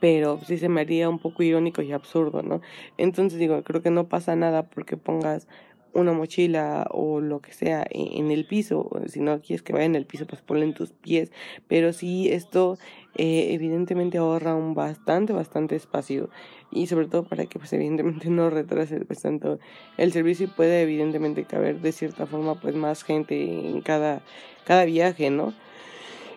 pero 0.00 0.40
sí 0.46 0.58
se 0.58 0.68
me 0.68 0.80
haría 0.80 1.08
un 1.08 1.18
poco 1.18 1.42
irónico 1.42 1.82
y 1.82 1.92
absurdo, 1.92 2.42
¿no? 2.42 2.60
Entonces 2.96 3.38
digo, 3.38 3.62
creo 3.62 3.82
que 3.82 3.90
no 3.90 4.08
pasa 4.08 4.34
nada 4.34 4.62
porque 4.62 4.96
pongas 4.96 5.46
una 5.94 6.12
mochila 6.12 6.86
o 6.90 7.20
lo 7.20 7.40
que 7.40 7.52
sea 7.52 7.86
en 7.90 8.30
el 8.30 8.46
piso, 8.46 8.90
si 9.06 9.20
no 9.20 9.40
quieres 9.40 9.62
que 9.62 9.72
vaya 9.72 9.84
en 9.84 9.94
el 9.94 10.06
piso, 10.06 10.26
pues 10.26 10.42
ponle 10.42 10.64
en 10.64 10.74
tus 10.74 10.92
pies, 10.92 11.30
pero 11.68 11.92
sí 11.92 12.28
esto 12.30 12.78
eh, 13.14 13.48
evidentemente 13.52 14.18
ahorra 14.18 14.54
un 14.54 14.74
bastante, 14.74 15.32
bastante 15.32 15.76
espacio 15.76 16.30
y 16.70 16.86
sobre 16.88 17.06
todo 17.06 17.24
para 17.24 17.46
que 17.46 17.58
pues 17.58 17.72
evidentemente 17.72 18.28
no 18.30 18.50
retrase 18.50 19.00
pues 19.04 19.22
tanto 19.22 19.58
el 19.96 20.12
servicio 20.12 20.46
y 20.46 20.50
pueda 20.50 20.80
evidentemente 20.80 21.44
caber 21.44 21.80
de 21.80 21.92
cierta 21.92 22.26
forma 22.26 22.60
pues 22.60 22.74
más 22.74 23.04
gente 23.04 23.68
en 23.70 23.80
cada, 23.80 24.22
cada 24.64 24.84
viaje, 24.84 25.30
¿no? 25.30 25.54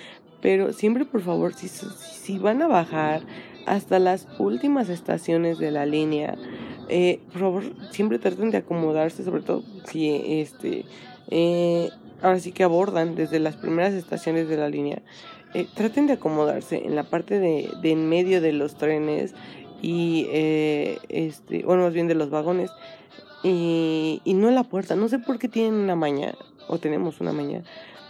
Pero 0.40 0.72
siempre, 0.72 1.04
por 1.04 1.20
favor, 1.20 1.54
si, 1.54 1.68
si 1.68 2.38
van 2.38 2.62
a 2.62 2.66
bajar 2.66 3.22
hasta 3.66 3.98
las 3.98 4.26
últimas 4.38 4.88
estaciones 4.88 5.58
de 5.58 5.70
la 5.70 5.86
línea, 5.86 6.36
eh, 6.88 7.20
por 7.32 7.40
favor, 7.40 7.64
siempre 7.92 8.18
traten 8.18 8.50
de 8.50 8.58
acomodarse, 8.58 9.22
sobre 9.22 9.42
todo 9.42 9.62
si 9.84 10.40
este, 10.40 10.84
eh, 11.28 11.90
ahora 12.22 12.40
sí 12.40 12.52
que 12.52 12.64
abordan 12.64 13.14
desde 13.14 13.38
las 13.38 13.56
primeras 13.56 13.94
estaciones 13.94 14.48
de 14.48 14.56
la 14.56 14.68
línea. 14.68 15.02
Eh, 15.52 15.66
traten 15.74 16.06
de 16.06 16.12
acomodarse 16.14 16.84
en 16.84 16.94
la 16.94 17.02
parte 17.02 17.40
de, 17.40 17.70
de 17.82 17.90
en 17.90 18.08
medio 18.08 18.40
de 18.40 18.52
los 18.52 18.76
trenes 18.76 19.34
y, 19.82 20.26
eh, 20.30 20.98
este, 21.08 21.64
bueno, 21.64 21.82
más 21.82 21.92
bien 21.92 22.06
de 22.06 22.14
los 22.14 22.30
vagones 22.30 22.70
y, 23.42 24.20
y 24.24 24.34
no 24.34 24.48
en 24.48 24.54
la 24.54 24.64
puerta. 24.64 24.94
No 24.96 25.08
sé 25.08 25.18
por 25.18 25.38
qué 25.38 25.48
tienen 25.48 25.74
una 25.74 25.96
maña, 25.96 26.34
o 26.68 26.78
tenemos 26.78 27.20
una 27.20 27.32
maña, 27.32 27.62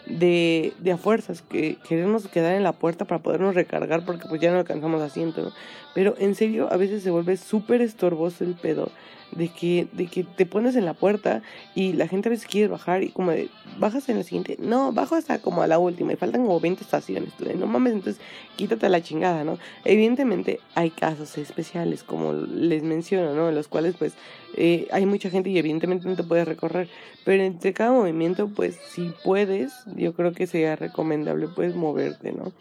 de, 0.06 0.72
de 0.80 0.92
a 0.92 0.96
fuerzas, 0.96 1.42
que 1.42 1.78
queremos 1.88 2.26
quedar 2.28 2.54
en 2.54 2.62
la 2.62 2.72
puerta 2.72 3.04
para 3.04 3.22
podernos 3.22 3.54
recargar 3.54 4.04
porque 4.04 4.26
pues 4.28 4.40
ya 4.40 4.50
no 4.50 4.58
alcanzamos 4.58 5.00
asiento, 5.02 5.52
Pero 5.94 6.14
en 6.18 6.34
serio, 6.34 6.68
a 6.70 6.76
veces 6.76 7.02
se 7.02 7.10
vuelve 7.10 7.36
súper 7.36 7.80
estorboso 7.80 8.44
el 8.44 8.54
pedo 8.54 8.90
de 9.32 9.48
que, 9.48 9.88
de 9.92 10.06
que 10.06 10.24
te 10.24 10.46
pones 10.46 10.76
en 10.76 10.84
la 10.84 10.94
puerta 10.94 11.42
y 11.74 11.92
la 11.92 12.08
gente 12.08 12.28
a 12.28 12.30
veces 12.30 12.46
quiere 12.46 12.68
bajar 12.68 13.02
y 13.02 13.10
como 13.10 13.30
de, 13.30 13.48
bajas 13.78 14.08
en 14.08 14.18
la 14.18 14.24
siguiente, 14.24 14.56
no, 14.58 14.92
bajo 14.92 15.14
hasta 15.14 15.40
como 15.40 15.62
a 15.62 15.66
la 15.66 15.78
última 15.78 16.12
y 16.12 16.16
faltan 16.16 16.42
como 16.42 16.60
20 16.60 16.82
estaciones, 16.82 17.32
no 17.56 17.66
mames, 17.66 17.92
entonces 17.92 18.22
quítate 18.56 18.88
la 18.88 19.02
chingada, 19.02 19.44
¿no? 19.44 19.58
Evidentemente 19.84 20.60
hay 20.74 20.90
casos 20.90 21.38
especiales, 21.38 22.02
como 22.02 22.32
les 22.32 22.82
menciono, 22.82 23.34
¿no? 23.34 23.48
En 23.48 23.54
los 23.54 23.68
cuales 23.68 23.94
pues 23.98 24.14
eh, 24.56 24.88
hay 24.92 25.06
mucha 25.06 25.30
gente 25.30 25.50
y 25.50 25.58
evidentemente 25.58 26.08
no 26.08 26.16
te 26.16 26.24
puedes 26.24 26.46
recorrer, 26.46 26.88
pero 27.24 27.42
entre 27.42 27.72
cada 27.72 27.92
movimiento 27.92 28.48
pues 28.48 28.76
si 28.90 29.12
puedes, 29.24 29.72
yo 29.96 30.14
creo 30.14 30.32
que 30.32 30.46
sería 30.46 30.76
recomendable 30.76 31.48
pues 31.48 31.74
moverte, 31.74 32.32
¿no? 32.32 32.52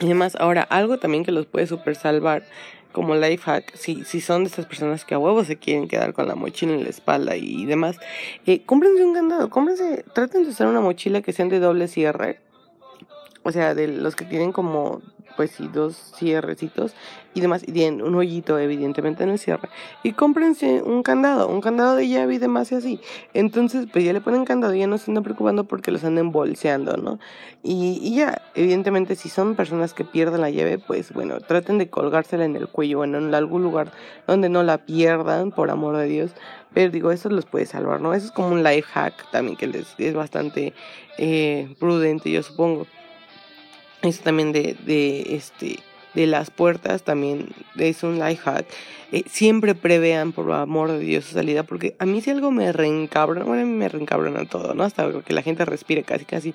Y 0.00 0.04
además, 0.04 0.36
ahora, 0.38 0.62
algo 0.62 0.98
también 0.98 1.24
que 1.24 1.32
los 1.32 1.46
puede 1.46 1.66
super 1.66 1.96
salvar 1.96 2.44
como 2.92 3.14
life 3.14 3.42
hack, 3.44 3.76
si, 3.76 4.04
si 4.04 4.20
son 4.20 4.44
de 4.44 4.48
estas 4.48 4.66
personas 4.66 5.04
que 5.04 5.14
a 5.14 5.18
huevo 5.18 5.44
se 5.44 5.56
quieren 5.56 5.88
quedar 5.88 6.12
con 6.12 6.26
la 6.28 6.34
mochila 6.34 6.72
en 6.72 6.84
la 6.84 6.90
espalda 6.90 7.36
y 7.36 7.64
demás, 7.66 7.98
eh, 8.46 8.62
cómprense 8.64 9.04
un 9.04 9.14
candado, 9.14 9.50
cómprense, 9.50 10.04
traten 10.14 10.44
de 10.44 10.50
usar 10.50 10.68
una 10.68 10.80
mochila 10.80 11.20
que 11.22 11.32
sean 11.32 11.48
de 11.48 11.60
doble 11.60 11.88
cierre, 11.88 12.40
o 13.42 13.52
sea, 13.52 13.74
de 13.74 13.88
los 13.88 14.16
que 14.16 14.24
tienen 14.24 14.52
como 14.52 15.02
pues 15.38 15.52
sí, 15.52 15.70
dos 15.72 15.94
cierrecitos 16.16 16.94
y 17.32 17.40
demás, 17.40 17.62
y 17.64 17.70
tienen 17.70 18.02
un 18.02 18.16
hoyito 18.16 18.58
evidentemente 18.58 19.22
en 19.22 19.30
el 19.30 19.38
cierre, 19.38 19.68
y 20.02 20.10
cómprense 20.10 20.82
un 20.82 21.04
candado, 21.04 21.46
un 21.46 21.60
candado 21.60 21.94
de 21.94 22.08
llave 22.08 22.34
y 22.34 22.38
demás 22.38 22.72
y 22.72 22.74
así, 22.74 23.00
entonces 23.34 23.86
pues 23.92 24.04
ya 24.04 24.12
le 24.12 24.20
ponen 24.20 24.44
candado 24.44 24.74
y 24.74 24.80
ya 24.80 24.88
no 24.88 24.98
se 24.98 25.12
andan 25.12 25.22
preocupando 25.22 25.62
porque 25.62 25.92
los 25.92 26.02
anden 26.02 26.32
bolseando, 26.32 26.96
¿no? 26.96 27.20
Y, 27.62 28.16
ya, 28.16 28.42
evidentemente 28.56 29.14
si 29.14 29.28
son 29.28 29.54
personas 29.54 29.94
que 29.94 30.04
pierden 30.04 30.40
la 30.40 30.50
llave, 30.50 30.80
pues 30.80 31.12
bueno, 31.12 31.38
traten 31.38 31.78
de 31.78 31.88
colgársela 31.88 32.44
en 32.44 32.56
el 32.56 32.66
cuello, 32.66 32.98
bueno, 32.98 33.18
en 33.18 33.32
algún 33.32 33.62
lugar 33.62 33.92
donde 34.26 34.48
no 34.48 34.64
la 34.64 34.78
pierdan, 34.78 35.52
por 35.52 35.70
amor 35.70 35.98
de 35.98 36.06
Dios, 36.06 36.32
pero 36.74 36.90
digo, 36.90 37.12
eso 37.12 37.28
los 37.28 37.46
puede 37.46 37.66
salvar, 37.66 38.00
¿no? 38.00 38.12
Eso 38.12 38.26
es 38.26 38.32
como 38.32 38.48
un 38.48 38.64
life 38.64 38.88
hack 38.92 39.30
también 39.30 39.56
que 39.56 39.68
les 39.68 39.94
es 39.98 40.14
bastante 40.14 40.74
eh, 41.16 41.76
prudente, 41.78 42.28
yo 42.32 42.42
supongo. 42.42 42.88
Eso 44.02 44.22
también 44.22 44.52
de, 44.52 44.76
de, 44.86 45.34
este, 45.34 45.80
de 46.14 46.26
las 46.26 46.50
puertas 46.50 47.02
también 47.02 47.48
es 47.76 48.02
un 48.02 48.18
life 48.18 48.42
hack. 48.42 48.66
Eh, 49.10 49.24
siempre 49.26 49.74
prevean, 49.74 50.32
por 50.32 50.52
amor 50.52 50.92
de 50.92 50.98
Dios, 50.98 51.24
su 51.24 51.32
salida, 51.32 51.62
porque 51.62 51.96
a 51.98 52.04
mí 52.04 52.20
si 52.20 52.30
algo 52.30 52.50
me 52.50 52.72
reencabrona, 52.72 53.44
bueno, 53.44 53.62
a 53.62 53.64
mí 53.64 53.72
me 53.72 53.88
reencabrona 53.88 54.44
todo, 54.44 54.74
¿no? 54.74 54.84
Hasta 54.84 55.10
que 55.22 55.32
la 55.32 55.42
gente 55.42 55.64
respire 55.64 56.02
casi, 56.02 56.26
casi. 56.26 56.54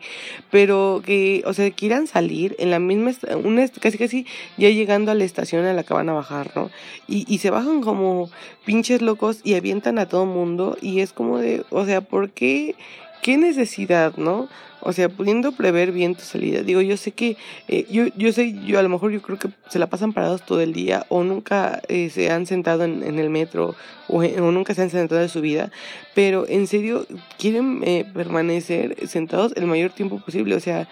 Pero 0.51 1.01
que, 1.03 1.43
o 1.45 1.53
sea, 1.53 1.71
quieran 1.71 2.05
salir 2.05 2.55
en 2.59 2.69
la 2.69 2.79
misma, 2.79 3.11
una, 3.43 3.67
casi, 3.67 3.97
casi 3.97 4.27
ya 4.57 4.69
llegando 4.69 5.11
a 5.11 5.15
la 5.15 5.23
estación 5.23 5.65
a 5.65 5.73
la 5.73 5.83
que 5.83 5.93
van 5.93 6.09
a 6.09 6.13
bajar, 6.13 6.51
¿no? 6.55 6.69
Y, 7.07 7.25
y 7.27 7.39
se 7.39 7.49
bajan 7.49 7.81
como 7.81 8.29
pinches 8.65 9.01
locos 9.01 9.41
y 9.43 9.55
avientan 9.55 9.97
a 9.97 10.07
todo 10.07 10.25
mundo 10.25 10.77
y 10.79 10.99
es 10.99 11.11
como 11.11 11.39
de, 11.39 11.65
o 11.71 11.85
sea, 11.85 12.01
¿por 12.01 12.29
qué? 12.29 12.75
¿Qué 13.23 13.37
necesidad, 13.37 14.15
no? 14.17 14.47
O 14.85 14.93
sea, 14.93 15.09
pudiendo 15.09 15.53
prever 15.53 15.91
bien 15.91 16.15
tu 16.15 16.21
salida. 16.21 16.61
Digo, 16.61 16.81
yo 16.81 16.97
sé 16.97 17.11
que, 17.11 17.37
eh, 17.67 17.85
yo, 17.89 18.07
yo 18.17 18.31
sé, 18.33 18.53
yo 18.65 18.79
a 18.79 18.83
lo 18.83 18.89
mejor 18.89 19.11
yo 19.11 19.21
creo 19.21 19.39
que 19.39 19.49
se 19.69 19.79
la 19.79 19.87
pasan 19.87 20.13
parados 20.13 20.45
todo 20.45 20.61
el 20.61 20.73
día 20.73 21.05
o 21.09 21.23
nunca 21.23 21.81
eh, 21.87 22.09
se 22.09 22.29
han 22.31 22.45
sentado 22.45 22.83
en, 22.83 23.01
en 23.03 23.17
el 23.17 23.29
metro 23.29 23.75
o, 24.07 24.17
o, 24.17 24.51
nunca 24.51 24.73
se 24.73 24.81
han 24.81 24.89
sentado 24.89 25.21
en 25.21 25.29
su 25.29 25.41
vida, 25.41 25.71
pero 26.13 26.45
en 26.47 26.67
serio 26.67 27.07
quieren 27.39 27.81
eh, 27.83 28.05
permanecer 28.13 29.07
sentados 29.07 29.53
el 29.55 29.67
mayor 29.67 29.91
tiempo 29.91 30.19
posible. 30.19 30.55
O 30.55 30.59
sea, 30.59 30.87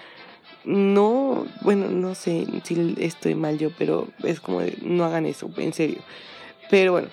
no, 0.64 1.46
bueno, 1.62 1.90
no 1.90 2.16
sé 2.16 2.48
si 2.64 2.96
estoy 3.00 3.36
mal 3.36 3.58
yo, 3.58 3.72
pero 3.78 4.08
es 4.24 4.40
como 4.40 4.62
de, 4.62 4.78
no 4.82 5.04
hagan 5.04 5.26
eso, 5.26 5.50
en 5.58 5.74
serio. 5.74 6.00
Pero 6.70 6.94
bueno, 6.94 7.10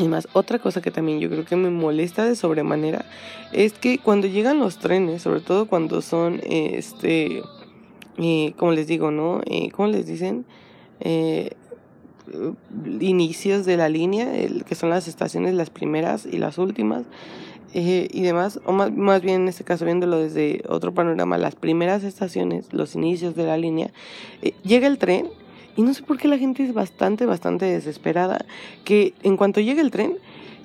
y 0.00 0.08
más, 0.08 0.28
otra 0.32 0.58
cosa 0.58 0.80
que 0.80 0.90
también 0.90 1.20
yo 1.20 1.28
creo 1.28 1.44
que 1.44 1.56
me 1.56 1.70
molesta 1.70 2.24
de 2.24 2.34
sobremanera 2.34 3.04
es 3.52 3.74
que 3.74 3.98
cuando 3.98 4.26
llegan 4.26 4.58
los 4.58 4.78
trenes, 4.78 5.22
sobre 5.22 5.40
todo 5.40 5.66
cuando 5.66 6.02
son, 6.02 6.40
este, 6.44 7.42
eh, 8.18 8.54
como 8.56 8.72
les 8.72 8.86
digo, 8.86 9.10
¿no? 9.10 9.42
Eh, 9.46 9.70
¿Cómo 9.70 9.88
les 9.88 10.06
dicen? 10.06 10.46
Eh, 11.00 11.50
inicios 13.00 13.66
de 13.66 13.76
la 13.76 13.88
línea, 13.88 14.36
el, 14.36 14.64
que 14.64 14.74
son 14.74 14.90
las 14.90 15.08
estaciones, 15.08 15.54
las 15.54 15.70
primeras 15.70 16.26
y 16.26 16.38
las 16.38 16.58
últimas, 16.58 17.04
eh, 17.72 18.08
y 18.10 18.22
demás, 18.22 18.60
o 18.64 18.72
más, 18.72 18.90
más 18.90 19.22
bien 19.22 19.42
en 19.42 19.48
este 19.48 19.62
caso 19.62 19.84
viéndolo 19.84 20.18
desde 20.18 20.62
otro 20.68 20.92
panorama, 20.92 21.38
las 21.38 21.54
primeras 21.54 22.02
estaciones, 22.02 22.72
los 22.72 22.96
inicios 22.96 23.36
de 23.36 23.44
la 23.44 23.56
línea, 23.56 23.92
eh, 24.42 24.54
llega 24.64 24.88
el 24.88 24.98
tren 24.98 25.28
y 25.76 25.82
no 25.82 25.94
sé 25.94 26.02
por 26.02 26.18
qué 26.18 26.28
la 26.28 26.38
gente 26.38 26.62
es 26.64 26.74
bastante, 26.74 27.26
bastante 27.26 27.66
desesperada, 27.66 28.44
que 28.84 29.14
en 29.22 29.36
cuanto 29.36 29.60
llegue 29.60 29.80
el 29.80 29.90
tren, 29.90 30.18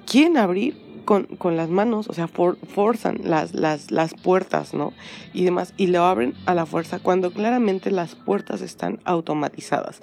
quieren 0.05 0.37
abrir 0.37 0.77
con, 1.05 1.25
con 1.25 1.55
las 1.55 1.69
manos, 1.69 2.09
o 2.09 2.13
sea, 2.13 2.27
forzan 2.27 3.19
las, 3.23 3.53
las, 3.53 3.91
las 3.91 4.13
puertas, 4.13 4.73
¿no? 4.73 4.93
Y 5.33 5.43
demás, 5.43 5.73
y 5.77 5.87
lo 5.87 6.03
abren 6.03 6.33
a 6.45 6.53
la 6.53 6.65
fuerza 6.65 6.99
cuando 6.99 7.31
claramente 7.31 7.91
las 7.91 8.15
puertas 8.15 8.61
están 8.61 8.99
automatizadas. 9.05 10.01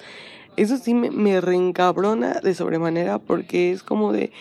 Eso 0.57 0.77
sí 0.77 0.95
me, 0.95 1.11
me 1.11 1.41
reencabrona 1.41 2.41
de 2.41 2.55
sobremanera 2.55 3.19
porque 3.19 3.73
es 3.73 3.83
como 3.83 4.13
de 4.13 4.33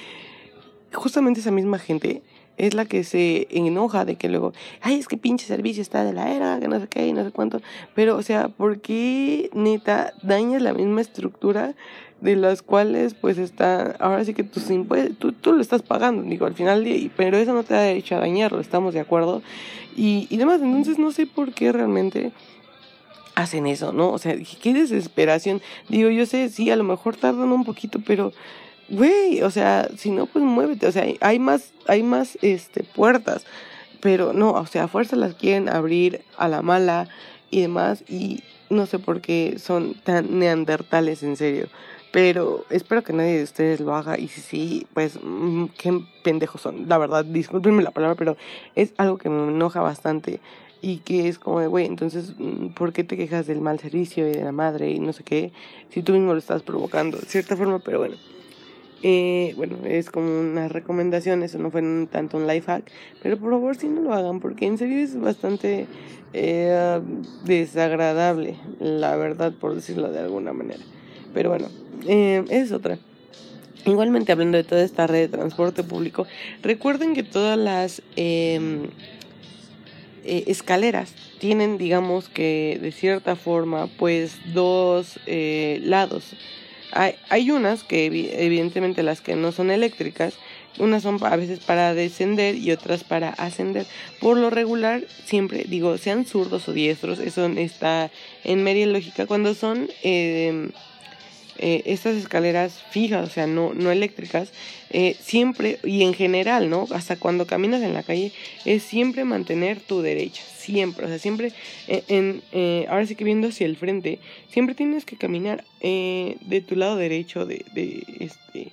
justamente 0.93 1.39
esa 1.39 1.52
misma 1.52 1.80
gente 1.80 2.21
es 2.62 2.76
la 2.76 2.86
que 2.86 3.04
se 3.04 3.47
enoja 3.50 4.06
de 4.06 4.17
que 4.17 4.30
luego, 4.30 4.54
ay, 4.82 5.00
es 5.00 5.08
que 5.08 5.17
pinche 5.17 5.47
servicio 5.47 5.82
está 5.82 6.04
de 6.04 6.13
la 6.13 6.32
era, 6.32 6.60
que 6.60 6.67
no 6.67 6.80
sé 6.80 6.88
qué 6.88 7.08
y 7.08 7.12
no 7.12 7.24
sé 7.24 7.32
cuánto. 7.32 7.60
Pero, 7.95 8.15
o 8.15 8.21
sea, 8.21 8.50
¿por 8.50 8.82
qué 8.82 9.50
neta 9.54 10.13
dañas 10.21 10.62
la 10.62 10.71
misma 10.71 11.02
estructura 11.02 11.74
de 12.21 12.36
las 12.36 12.62
cuales 12.62 13.15
pues 13.15 13.39
está, 13.39 13.95
ahora 14.00 14.24
sí 14.26 14.36
que 14.36 14.43
tus 14.43 14.69
impuestos, 14.69 15.17
tú, 15.17 15.32
tú 15.32 15.54
lo 15.54 15.62
estás 15.62 15.82
pagando, 15.82 16.21
digo, 16.21 16.45
al 16.45 16.54
final, 16.54 16.86
pero 17.17 17.36
eso 17.38 17.52
no 17.54 17.63
te 17.63 17.74
da 17.74 17.82
derecho 17.82 18.15
a 18.15 18.19
dañarlo, 18.19 18.60
estamos 18.60 18.93
de 18.93 19.00
acuerdo. 19.00 19.41
Y, 19.97 20.28
y 20.30 20.38
demás, 20.38 20.62
entonces 20.62 21.00
no 21.00 21.12
sé 21.12 21.26
por 21.26 21.54
qué 21.54 21.71
realmente 21.71 22.32
hacen 23.34 23.65
eso, 23.65 23.91
¿no? 23.91 24.12
O 24.12 24.19
sea, 24.19 24.36
qué 24.62 24.74
desesperación. 24.76 25.63
Digo, 25.89 26.12
yo 26.12 26.28
sé, 26.28 26.50
sí, 26.50 26.69
a 26.69 26.76
lo 26.76 26.84
mejor 26.84 27.15
tardan 27.15 27.52
un 27.52 27.63
poquito, 27.63 28.00
pero 28.06 28.34
güey, 28.91 29.41
o 29.41 29.49
sea, 29.49 29.89
si 29.97 30.12
no, 30.12 30.25
pues 30.25 30.43
muévete, 30.43 30.86
o 30.86 30.91
sea, 30.91 31.06
hay 31.21 31.39
más, 31.39 31.71
hay 31.88 32.04
más, 32.04 32.38
este, 32.41 32.84
puertas, 32.84 33.45
pero 34.01 34.34
no, 34.34 34.51
o 34.51 34.65
sea, 34.65 34.84
a 34.84 34.88
fuerza 34.88 35.15
las 35.15 35.34
quieren 35.34 35.69
abrir 35.69 36.21
a 36.38 36.47
la 36.49 36.62
mala 36.62 37.08
y 37.49 37.62
demás, 37.62 38.04
y 38.10 38.43
no 38.69 38.86
sé 38.86 38.99
por 38.99 39.21
qué 39.21 39.58
son 39.60 39.93
tan 39.93 40.39
neandertales, 40.39 41.23
en 41.23 41.38
serio, 41.38 41.67
pero 42.12 42.65
espero 42.69 43.04
que 43.04 43.13
nadie 43.13 43.38
de 43.38 43.43
ustedes 43.43 43.80
lo 43.80 43.95
haga, 43.95 44.19
y 44.19 44.27
si 44.27 44.41
sí, 44.41 44.88
pues, 44.93 45.17
mm, 45.23 45.67
qué 45.77 46.01
pendejos 46.23 46.62
son, 46.62 46.89
la 46.89 46.97
verdad, 46.97 47.23
discúlpenme 47.23 47.84
la 47.84 47.91
palabra, 47.91 48.15
pero 48.15 48.36
es 48.75 48.93
algo 48.97 49.17
que 49.17 49.30
me 49.30 49.54
enoja 49.54 49.80
bastante, 49.80 50.41
y 50.82 50.97
que 50.97 51.30
es 51.30 51.39
como 51.39 51.62
de, 51.62 51.67
güey, 51.67 51.86
entonces, 51.86 52.34
mm, 52.38 52.69
¿por 52.69 52.91
qué 52.91 53.06
te 53.06 53.15
quejas 53.15 53.47
del 53.47 53.62
mal 53.62 53.80
servicio 53.80 54.27
y 54.27 54.34
de 54.34 54.43
la 54.43 54.51
madre 54.51 54.91
y 54.91 54.99
no 54.99 55.13
sé 55.13 55.23
qué? 55.23 55.54
Si 55.91 56.01
tú 56.01 56.12
mismo 56.12 56.34
lo 56.34 56.39
estás 56.39 56.63
provocando, 56.63 57.17
de 57.17 57.25
cierta 57.25 57.56
forma, 57.56 57.80
pero 57.80 57.99
bueno. 57.99 58.17
Eh, 59.03 59.53
bueno, 59.57 59.77
es 59.85 60.11
como 60.11 60.39
una 60.39 60.67
recomendación, 60.67 61.41
eso 61.41 61.57
no 61.57 61.71
fue 61.71 61.81
tanto 62.11 62.37
un 62.37 62.45
life 62.45 62.67
hack, 62.67 62.91
pero 63.23 63.37
por 63.37 63.51
favor 63.51 63.75
si 63.75 63.87
no 63.87 64.01
lo 64.01 64.13
hagan, 64.13 64.39
porque 64.39 64.67
en 64.67 64.77
serio 64.77 64.99
es 64.99 65.19
bastante 65.19 65.87
eh, 66.33 67.01
desagradable, 67.43 68.55
la 68.79 69.15
verdad, 69.15 69.53
por 69.53 69.73
decirlo 69.75 70.11
de 70.11 70.19
alguna 70.19 70.53
manera. 70.53 70.83
Pero 71.33 71.49
bueno, 71.49 71.69
eh, 72.07 72.43
es 72.49 72.71
otra. 72.71 72.99
Igualmente 73.85 74.31
hablando 74.31 74.57
de 74.57 74.63
toda 74.63 74.83
esta 74.83 75.07
red 75.07 75.21
de 75.21 75.37
transporte 75.37 75.83
público, 75.83 76.27
recuerden 76.61 77.13
que 77.13 77.23
todas 77.23 77.57
las... 77.57 78.01
Eh, 78.15 78.87
eh, 80.23 80.43
escaleras 80.45 81.15
tienen, 81.39 81.79
digamos 81.79 82.29
que 82.29 82.77
de 82.79 82.91
cierta 82.91 83.35
forma, 83.35 83.87
pues 83.97 84.37
dos 84.53 85.19
lados. 85.25 86.35
Hay, 86.91 87.15
hay 87.30 87.51
unas 87.51 87.84
que 87.84 88.06
evidentemente 88.06 89.04
las 89.04 89.21
que 89.21 89.36
no 89.36 89.51
son 89.51 89.71
eléctricas, 89.71 90.36
unas 90.80 91.04
son 91.04 91.17
a 91.23 91.36
veces 91.36 91.60
para 91.60 91.93
descender 91.93 92.56
y 92.56 92.71
otras 92.71 93.04
para 93.04 93.30
ascender. 93.30 93.86
Por 94.19 94.38
lo 94.38 94.49
regular, 94.49 95.04
siempre 95.25 95.65
digo, 95.67 95.97
sean 95.97 96.25
zurdos 96.25 96.67
o 96.67 96.73
diestros, 96.73 97.19
eso 97.19 97.45
está 97.47 98.10
en 98.43 98.63
media 98.63 98.88
lógica. 98.88 99.25
Cuando 99.25 99.54
son 99.54 99.89
eh, 100.04 100.69
eh, 101.57 101.83
estas 101.85 102.15
escaleras 102.15 102.81
fijas, 102.91 103.29
o 103.29 103.31
sea, 103.31 103.47
no, 103.47 103.73
no 103.73 103.91
eléctricas, 103.91 104.51
eh, 104.89 105.15
siempre 105.19 105.79
y 105.83 106.03
en 106.03 106.13
general, 106.13 106.69
¿no? 106.69 106.87
Hasta 106.91 107.15
cuando 107.17 107.45
caminas 107.47 107.81
en 107.81 107.93
la 107.93 108.03
calle, 108.03 108.31
es 108.65 108.83
siempre 108.83 109.23
mantener 109.23 109.79
tu 109.79 110.01
derecha, 110.01 110.43
siempre, 110.57 111.05
o 111.05 111.09
sea, 111.09 111.19
siempre, 111.19 111.53
eh, 111.87 112.85
ahora 112.89 113.05
sí 113.05 113.15
que 113.15 113.23
viendo 113.23 113.49
hacia 113.49 113.65
el 113.65 113.77
frente, 113.77 114.19
siempre 114.49 114.75
tienes 114.75 115.05
que 115.05 115.17
caminar 115.17 115.63
de 115.81 116.63
tu 116.67 116.75
lado 116.75 116.95
derecho, 116.95 117.45
de, 117.45 117.65
de, 117.73 118.03
este, 118.19 118.71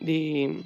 de 0.00 0.62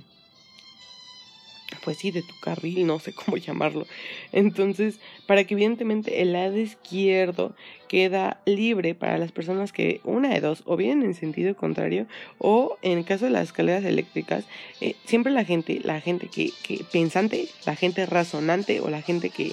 pues 1.82 1.98
sí, 1.98 2.10
de 2.10 2.22
tu 2.22 2.38
carril, 2.40 2.86
no 2.86 2.98
sé 2.98 3.12
cómo 3.12 3.36
llamarlo. 3.36 3.86
Entonces, 4.32 5.00
para 5.26 5.44
que 5.44 5.54
evidentemente 5.54 6.22
el 6.22 6.32
lado 6.32 6.58
izquierdo 6.58 7.54
queda 7.88 8.40
libre 8.44 8.94
para 8.94 9.18
las 9.18 9.32
personas 9.32 9.72
que, 9.72 10.00
una 10.04 10.30
de 10.30 10.40
dos, 10.40 10.62
o 10.66 10.76
vienen 10.76 11.04
en 11.04 11.14
sentido 11.14 11.56
contrario, 11.56 12.06
o 12.38 12.78
en 12.82 12.98
el 12.98 13.04
caso 13.04 13.24
de 13.24 13.32
las 13.32 13.44
escaleras 13.44 13.84
eléctricas, 13.84 14.44
eh, 14.80 14.94
siempre 15.04 15.32
la 15.32 15.44
gente, 15.44 15.80
la 15.82 16.00
gente 16.00 16.28
que, 16.28 16.50
que 16.62 16.84
pensante, 16.92 17.48
la 17.66 17.74
gente 17.74 18.06
razonante 18.06 18.80
o 18.80 18.90
la 18.90 19.02
gente 19.02 19.30
que, 19.30 19.52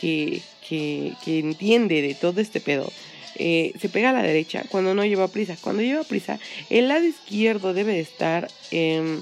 que, 0.00 0.42
que, 0.68 1.12
que 1.24 1.38
entiende 1.38 2.02
de 2.02 2.14
todo 2.14 2.40
este 2.40 2.60
pedo, 2.60 2.90
eh, 3.36 3.72
se 3.78 3.88
pega 3.88 4.10
a 4.10 4.12
la 4.12 4.22
derecha 4.22 4.64
cuando 4.68 4.94
no 4.94 5.04
lleva 5.04 5.28
prisa. 5.28 5.56
Cuando 5.60 5.82
lleva 5.82 6.02
prisa, 6.02 6.38
el 6.70 6.88
lado 6.88 7.04
izquierdo 7.04 7.72
debe 7.72 8.00
estar... 8.00 8.48
Eh, 8.70 9.20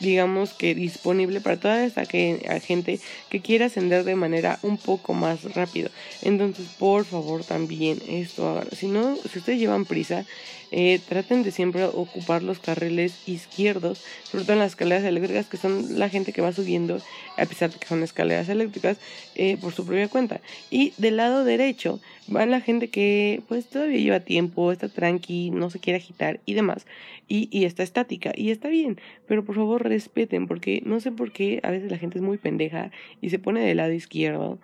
digamos 0.00 0.52
que 0.52 0.74
disponible 0.74 1.40
para 1.40 1.58
toda 1.58 1.84
esta 1.84 2.04
gente 2.06 3.00
que 3.30 3.40
quiera 3.40 3.66
ascender 3.66 4.04
de 4.04 4.14
manera 4.14 4.58
un 4.62 4.76
poco 4.76 5.14
más 5.14 5.54
rápido. 5.54 5.90
Entonces, 6.22 6.66
por 6.78 7.04
favor, 7.04 7.44
también 7.44 8.00
esto 8.08 8.62
Si 8.72 8.88
no, 8.88 9.16
si 9.16 9.38
ustedes 9.38 9.58
llevan 9.58 9.84
prisa, 9.84 10.24
eh, 10.70 11.00
traten 11.08 11.42
de 11.42 11.50
siempre 11.50 11.84
ocupar 11.84 12.42
los 12.42 12.58
carriles 12.58 13.28
izquierdos, 13.28 14.04
sobre 14.24 14.44
todo 14.44 14.54
en 14.54 14.58
las 14.60 14.72
escaleras 14.72 15.04
eléctricas, 15.04 15.46
que 15.46 15.56
son 15.56 15.98
la 15.98 16.08
gente 16.08 16.32
que 16.32 16.42
va 16.42 16.52
subiendo, 16.52 17.00
a 17.36 17.46
pesar 17.46 17.70
de 17.70 17.78
que 17.78 17.86
son 17.86 18.02
escaleras 18.02 18.48
eléctricas, 18.48 18.98
eh, 19.34 19.56
por 19.60 19.72
su 19.72 19.84
propia 19.86 20.08
cuenta. 20.08 20.40
Y 20.70 20.92
del 20.98 21.16
lado 21.16 21.44
derecho 21.44 22.00
va 22.34 22.46
la 22.46 22.60
gente 22.60 22.88
que 22.88 23.42
pues 23.48 23.66
todavía 23.66 23.98
lleva 23.98 24.20
tiempo, 24.20 24.72
está 24.72 24.88
tranqui, 24.88 25.50
no 25.50 25.70
se 25.70 25.78
quiere 25.78 25.98
agitar 25.98 26.40
y 26.46 26.54
demás, 26.54 26.86
y, 27.28 27.48
y 27.56 27.64
está 27.64 27.82
estática, 27.82 28.32
y 28.34 28.50
está 28.50 28.68
bien, 28.68 29.00
pero 29.26 29.44
por 29.44 29.54
favor 29.54 29.84
respeten, 29.84 30.46
porque 30.46 30.82
no 30.84 31.00
sé 31.00 31.12
por 31.12 31.32
qué 31.32 31.60
a 31.62 31.70
veces 31.70 31.90
la 31.90 31.98
gente 31.98 32.18
es 32.18 32.22
muy 32.22 32.38
pendeja 32.38 32.90
y 33.20 33.30
se 33.30 33.38
pone 33.38 33.60
del 33.60 33.76
lado 33.78 33.92
izquierdo 33.92 34.58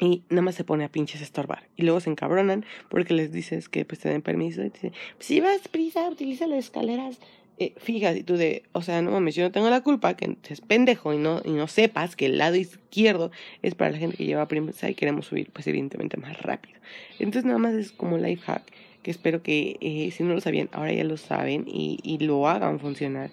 y 0.00 0.22
nada 0.30 0.42
más 0.42 0.54
se 0.54 0.64
pone 0.64 0.84
a 0.84 0.88
pinches 0.88 1.20
estorbar. 1.20 1.68
Y 1.76 1.82
luego 1.82 2.00
se 2.00 2.10
encabronan 2.10 2.64
porque 2.88 3.14
les 3.14 3.32
dices 3.32 3.68
que 3.68 3.84
pues 3.84 4.00
te 4.00 4.08
den 4.08 4.22
permiso. 4.22 4.64
Y 4.64 4.70
te 4.70 4.78
dicen, 4.78 4.92
pues 5.16 5.26
si 5.26 5.40
vas 5.40 5.68
prisa, 5.68 6.08
utiliza 6.08 6.46
las 6.46 6.60
escaleras. 6.60 7.18
Eh, 7.58 7.74
fíjate, 7.76 8.24
tú 8.24 8.36
de, 8.36 8.64
o 8.72 8.82
sea, 8.82 9.02
no 9.02 9.10
mames, 9.10 9.34
yo 9.34 9.44
no 9.44 9.52
tengo 9.52 9.68
la 9.70 9.82
culpa 9.82 10.16
que 10.16 10.36
seas 10.42 10.60
pendejo 10.60 11.12
y 11.12 11.18
no, 11.18 11.42
y 11.44 11.50
no 11.50 11.68
sepas 11.68 12.16
que 12.16 12.26
el 12.26 12.38
lado 12.38 12.56
izquierdo 12.56 13.30
es 13.60 13.74
para 13.74 13.92
la 13.92 13.98
gente 13.98 14.16
que 14.16 14.24
lleva 14.24 14.48
prisa 14.48 14.88
y 14.88 14.94
queremos 14.94 15.26
subir, 15.26 15.50
pues 15.52 15.66
evidentemente 15.66 16.16
más 16.16 16.40
rápido. 16.42 16.80
Entonces 17.18 17.44
nada 17.44 17.58
más 17.58 17.74
es 17.74 17.92
como 17.92 18.18
life 18.18 18.42
hack 18.42 18.62
que 19.02 19.10
espero 19.10 19.42
que 19.42 19.76
eh, 19.80 20.10
si 20.12 20.22
no 20.22 20.34
lo 20.34 20.40
sabían, 20.40 20.68
ahora 20.72 20.92
ya 20.92 21.04
lo 21.04 21.16
saben 21.16 21.64
y, 21.66 21.98
y 22.02 22.18
lo 22.18 22.48
hagan 22.48 22.80
funcionar. 22.80 23.30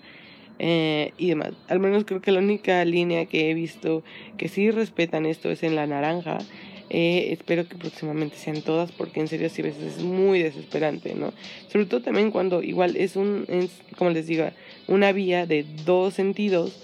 Eh, 0.62 1.13
y 1.17 1.30
demás. 1.30 1.52
Al 1.69 1.80
menos 1.80 2.04
creo 2.04 2.22
que 2.22 2.32
la 2.32 2.39
única 2.39 2.84
línea 2.84 3.26
que 3.26 3.50
he 3.50 3.54
visto 3.54 4.04
que 4.38 4.50
sí 4.50 4.69
respetan 4.72 5.26
esto 5.26 5.50
es 5.50 5.63
en 5.63 5.76
la 5.76 5.88
naranja. 5.88 6.39
Eh, 6.89 7.32
espero 7.32 7.67
que 7.67 7.76
próximamente 7.76 8.36
sean 8.36 8.62
todas 8.62 8.91
porque 8.91 9.19
en 9.19 9.28
serio 9.28 9.48
sí 9.50 9.62
veces 9.62 9.98
es 9.98 10.04
muy 10.04 10.41
desesperante, 10.41 11.13
¿no? 11.13 11.34
Sobre 11.72 11.86
todo 11.86 12.02
también 12.02 12.32
cuando 12.32 12.63
igual 12.63 12.98
es 12.98 13.15
un, 13.15 13.45
como 13.95 14.10
les 14.10 14.28
digo, 14.28 14.50
una 14.88 15.12
vía 15.12 15.45
de 15.45 15.65
dos 15.86 16.15
sentidos 16.15 16.82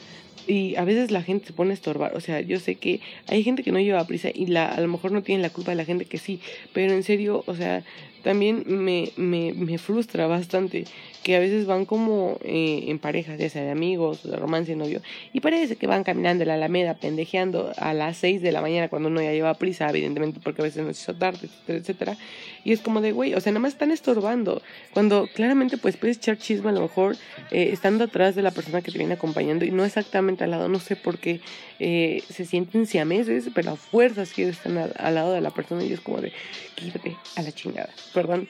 y 0.47 0.75
a 0.75 0.85
veces 0.85 1.11
la 1.11 1.23
gente 1.23 1.47
se 1.47 1.53
pone 1.53 1.71
a 1.71 1.73
estorbar. 1.73 2.15
O 2.15 2.21
sea, 2.21 2.39
yo 2.41 2.59
sé 2.59 2.75
que 2.75 3.01
hay 3.27 3.43
gente 3.43 3.63
que 3.63 3.71
no 3.71 3.79
lleva 3.79 4.05
prisa 4.05 4.29
y 4.33 4.45
la, 4.45 4.67
a 4.67 4.79
lo 4.79 4.87
mejor 4.87 5.11
no 5.11 5.23
tiene 5.23 5.41
la 5.41 5.49
culpa 5.49 5.71
de 5.71 5.77
la 5.77 5.85
gente 5.85 6.05
que 6.05 6.19
sí, 6.19 6.39
pero 6.71 6.93
en 6.93 7.03
serio, 7.03 7.43
o 7.47 7.55
sea, 7.55 7.83
también 8.25 8.63
me, 8.65 9.11
me, 9.17 9.53
me 9.53 9.77
frustra 9.77 10.25
bastante 10.25 10.85
que 11.25 11.35
a 11.35 11.39
veces 11.39 11.65
van 11.65 11.85
como 11.85 12.37
eh, 12.43 12.85
en 12.87 12.99
parejas, 12.99 13.39
ya 13.39 13.49
sea 13.49 13.63
de 13.63 13.71
amigos, 13.71 14.21
de 14.23 14.35
romance, 14.35 14.75
novio, 14.75 15.01
y 15.31 15.41
parece 15.41 15.75
que 15.75 15.87
van 15.87 16.03
caminando 16.03 16.43
en 16.43 16.49
la 16.49 16.53
alameda, 16.53 16.93
pendejeando 16.95 17.71
a 17.77 17.95
las 17.95 18.17
6 18.17 18.43
de 18.43 18.51
la 18.51 18.61
mañana 18.61 18.89
cuando 18.89 19.09
uno 19.09 19.21
ya 19.21 19.31
lleva 19.31 19.53
prisa, 19.55 19.89
evidentemente 19.89 20.39
porque 20.43 20.61
a 20.61 20.65
veces 20.65 20.83
nos 20.83 20.99
hizo 20.99 21.15
tarde, 21.15 21.47
etcétera, 21.47 21.77
etcétera. 21.79 22.17
Y 22.63 22.73
es 22.73 22.81
como 22.81 23.01
de, 23.01 23.11
güey, 23.11 23.35
o 23.35 23.41
sea, 23.41 23.51
nada 23.51 23.61
más 23.61 23.73
están 23.73 23.91
estorbando. 23.91 24.61
Cuando 24.91 25.27
claramente 25.33 25.77
pues 25.77 25.97
puedes 25.97 26.17
echar 26.17 26.37
chisme 26.37 26.69
a 26.69 26.73
lo 26.73 26.81
mejor 26.81 27.15
eh, 27.51 27.69
estando 27.71 28.03
atrás 28.03 28.35
de 28.35 28.41
la 28.41 28.51
persona 28.51 28.81
que 28.81 28.91
te 28.91 28.97
viene 28.97 29.13
acompañando 29.13 29.65
y 29.65 29.71
no 29.71 29.85
exactamente 29.85 30.43
al 30.43 30.51
lado, 30.51 30.67
no 30.67 30.79
sé 30.79 30.95
por 30.95 31.17
qué 31.19 31.41
eh, 31.79 32.23
se 32.29 32.45
sienten 32.45 32.85
siameses, 32.85 33.49
pero 33.53 33.71
a 33.71 33.75
fuerzas 33.75 34.33
que 34.33 34.47
están 34.49 34.77
al, 34.77 35.15
lado 35.15 35.33
de 35.33 35.41
la 35.41 35.51
persona 35.51 35.83
y 35.83 35.91
es 35.91 36.01
como 36.01 36.21
de, 36.21 36.31
quítate 36.75 37.15
a 37.35 37.41
la 37.41 37.51
chingada. 37.51 37.89
Perdón 38.15 38.49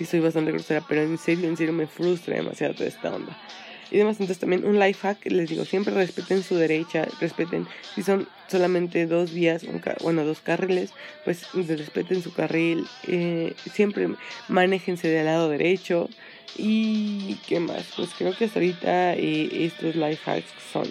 sí 0.00 0.06
soy 0.06 0.20
bastante 0.20 0.50
grosera, 0.52 0.82
pero 0.88 1.02
en 1.02 1.18
serio, 1.18 1.46
en 1.46 1.58
serio 1.58 1.74
me 1.74 1.86
frustra 1.86 2.34
demasiado 2.36 2.72
toda 2.74 2.88
esta 2.88 3.14
onda. 3.14 3.36
Y 3.90 3.98
demás, 3.98 4.14
entonces 4.14 4.38
también 4.38 4.64
un 4.64 4.78
life 4.78 5.00
hack, 5.02 5.26
les 5.26 5.50
digo, 5.50 5.64
siempre 5.64 5.92
respeten 5.92 6.42
su 6.42 6.54
derecha, 6.54 7.06
respeten, 7.20 7.66
si 7.94 8.02
son 8.02 8.26
solamente 8.48 9.06
dos 9.06 9.32
vías, 9.32 9.66
bueno, 10.02 10.24
dos 10.24 10.40
carriles, 10.40 10.92
pues 11.24 11.44
respeten 11.52 12.22
su 12.22 12.32
carril, 12.32 12.86
eh, 13.08 13.52
siempre 13.72 14.08
manéjense 14.48 15.08
del 15.08 15.26
lado 15.26 15.50
derecho. 15.50 16.08
Y 16.56 17.36
qué 17.46 17.60
más, 17.60 17.84
pues 17.96 18.10
creo 18.16 18.34
que 18.34 18.46
hasta 18.46 18.58
ahorita 18.58 19.14
eh, 19.14 19.66
estos 19.66 19.96
life 19.96 20.30
hacks 20.30 20.50
son 20.72 20.88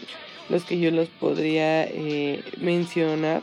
los 0.50 0.66
que 0.66 0.80
yo 0.80 0.92
los 0.92 1.10
podría 1.10 1.84
eh, 1.86 2.44
mencionar 2.58 3.42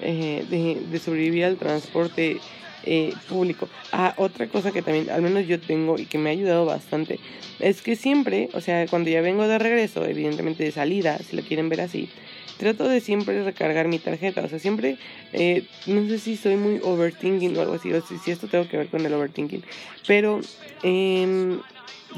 de, 0.00 0.82
de 0.90 0.98
sobrevivir 0.98 1.44
al 1.44 1.56
transporte 1.56 2.40
eh, 2.84 3.14
público. 3.28 3.68
Ah, 3.92 4.14
otra 4.16 4.48
cosa 4.48 4.72
que 4.72 4.82
también, 4.82 5.10
al 5.10 5.22
menos 5.22 5.46
yo 5.46 5.60
tengo 5.60 5.98
y 5.98 6.06
que 6.06 6.18
me 6.18 6.30
ha 6.30 6.32
ayudado 6.32 6.64
bastante, 6.66 7.18
es 7.60 7.82
que 7.82 7.96
siempre, 7.96 8.48
o 8.52 8.60
sea, 8.60 8.86
cuando 8.86 9.10
ya 9.10 9.20
vengo 9.20 9.46
de 9.46 9.58
regreso, 9.58 10.04
evidentemente 10.06 10.64
de 10.64 10.72
salida, 10.72 11.18
si 11.18 11.36
lo 11.36 11.42
quieren 11.42 11.68
ver 11.68 11.80
así, 11.80 12.08
trato 12.56 12.88
de 12.88 13.00
siempre 13.00 13.44
recargar 13.44 13.88
mi 13.88 13.98
tarjeta. 13.98 14.42
O 14.42 14.48
sea, 14.48 14.58
siempre, 14.58 14.98
eh, 15.32 15.64
no 15.86 16.06
sé 16.08 16.18
si 16.18 16.36
soy 16.36 16.56
muy 16.56 16.80
overthinking 16.82 17.56
o 17.56 17.60
algo 17.60 17.74
así, 17.74 17.92
o 17.92 18.00
si, 18.00 18.30
esto 18.30 18.48
tengo 18.48 18.68
que 18.68 18.76
ver 18.76 18.88
con 18.88 19.04
el 19.04 19.12
overthinking, 19.12 19.62
pero 20.06 20.40
eh, 20.82 21.58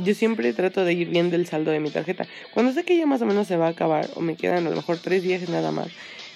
yo 0.05 0.15
siempre 0.15 0.53
trato 0.53 0.85
de 0.85 0.93
ir 0.93 1.09
viendo 1.09 1.37
el 1.37 1.47
saldo 1.47 1.71
de 1.71 1.81
mi 1.81 1.91
tarjeta. 1.91 2.27
Cuando 2.53 2.73
sé 2.73 2.85
que 2.85 2.97
ya 2.97 3.07
más 3.07 3.23
o 3.23 3.27
menos 3.27 3.47
se 3.47 3.57
va 3.57 3.67
a 3.67 3.71
acabar, 3.71 4.09
o 4.15 4.21
me 4.21 4.37
quedan 4.37 4.67
a 4.67 4.71
lo 4.71 4.77
mejor 4.77 4.99
tres 4.99 5.23
viajes 5.23 5.49
nada 5.49 5.73
más, 5.73 5.89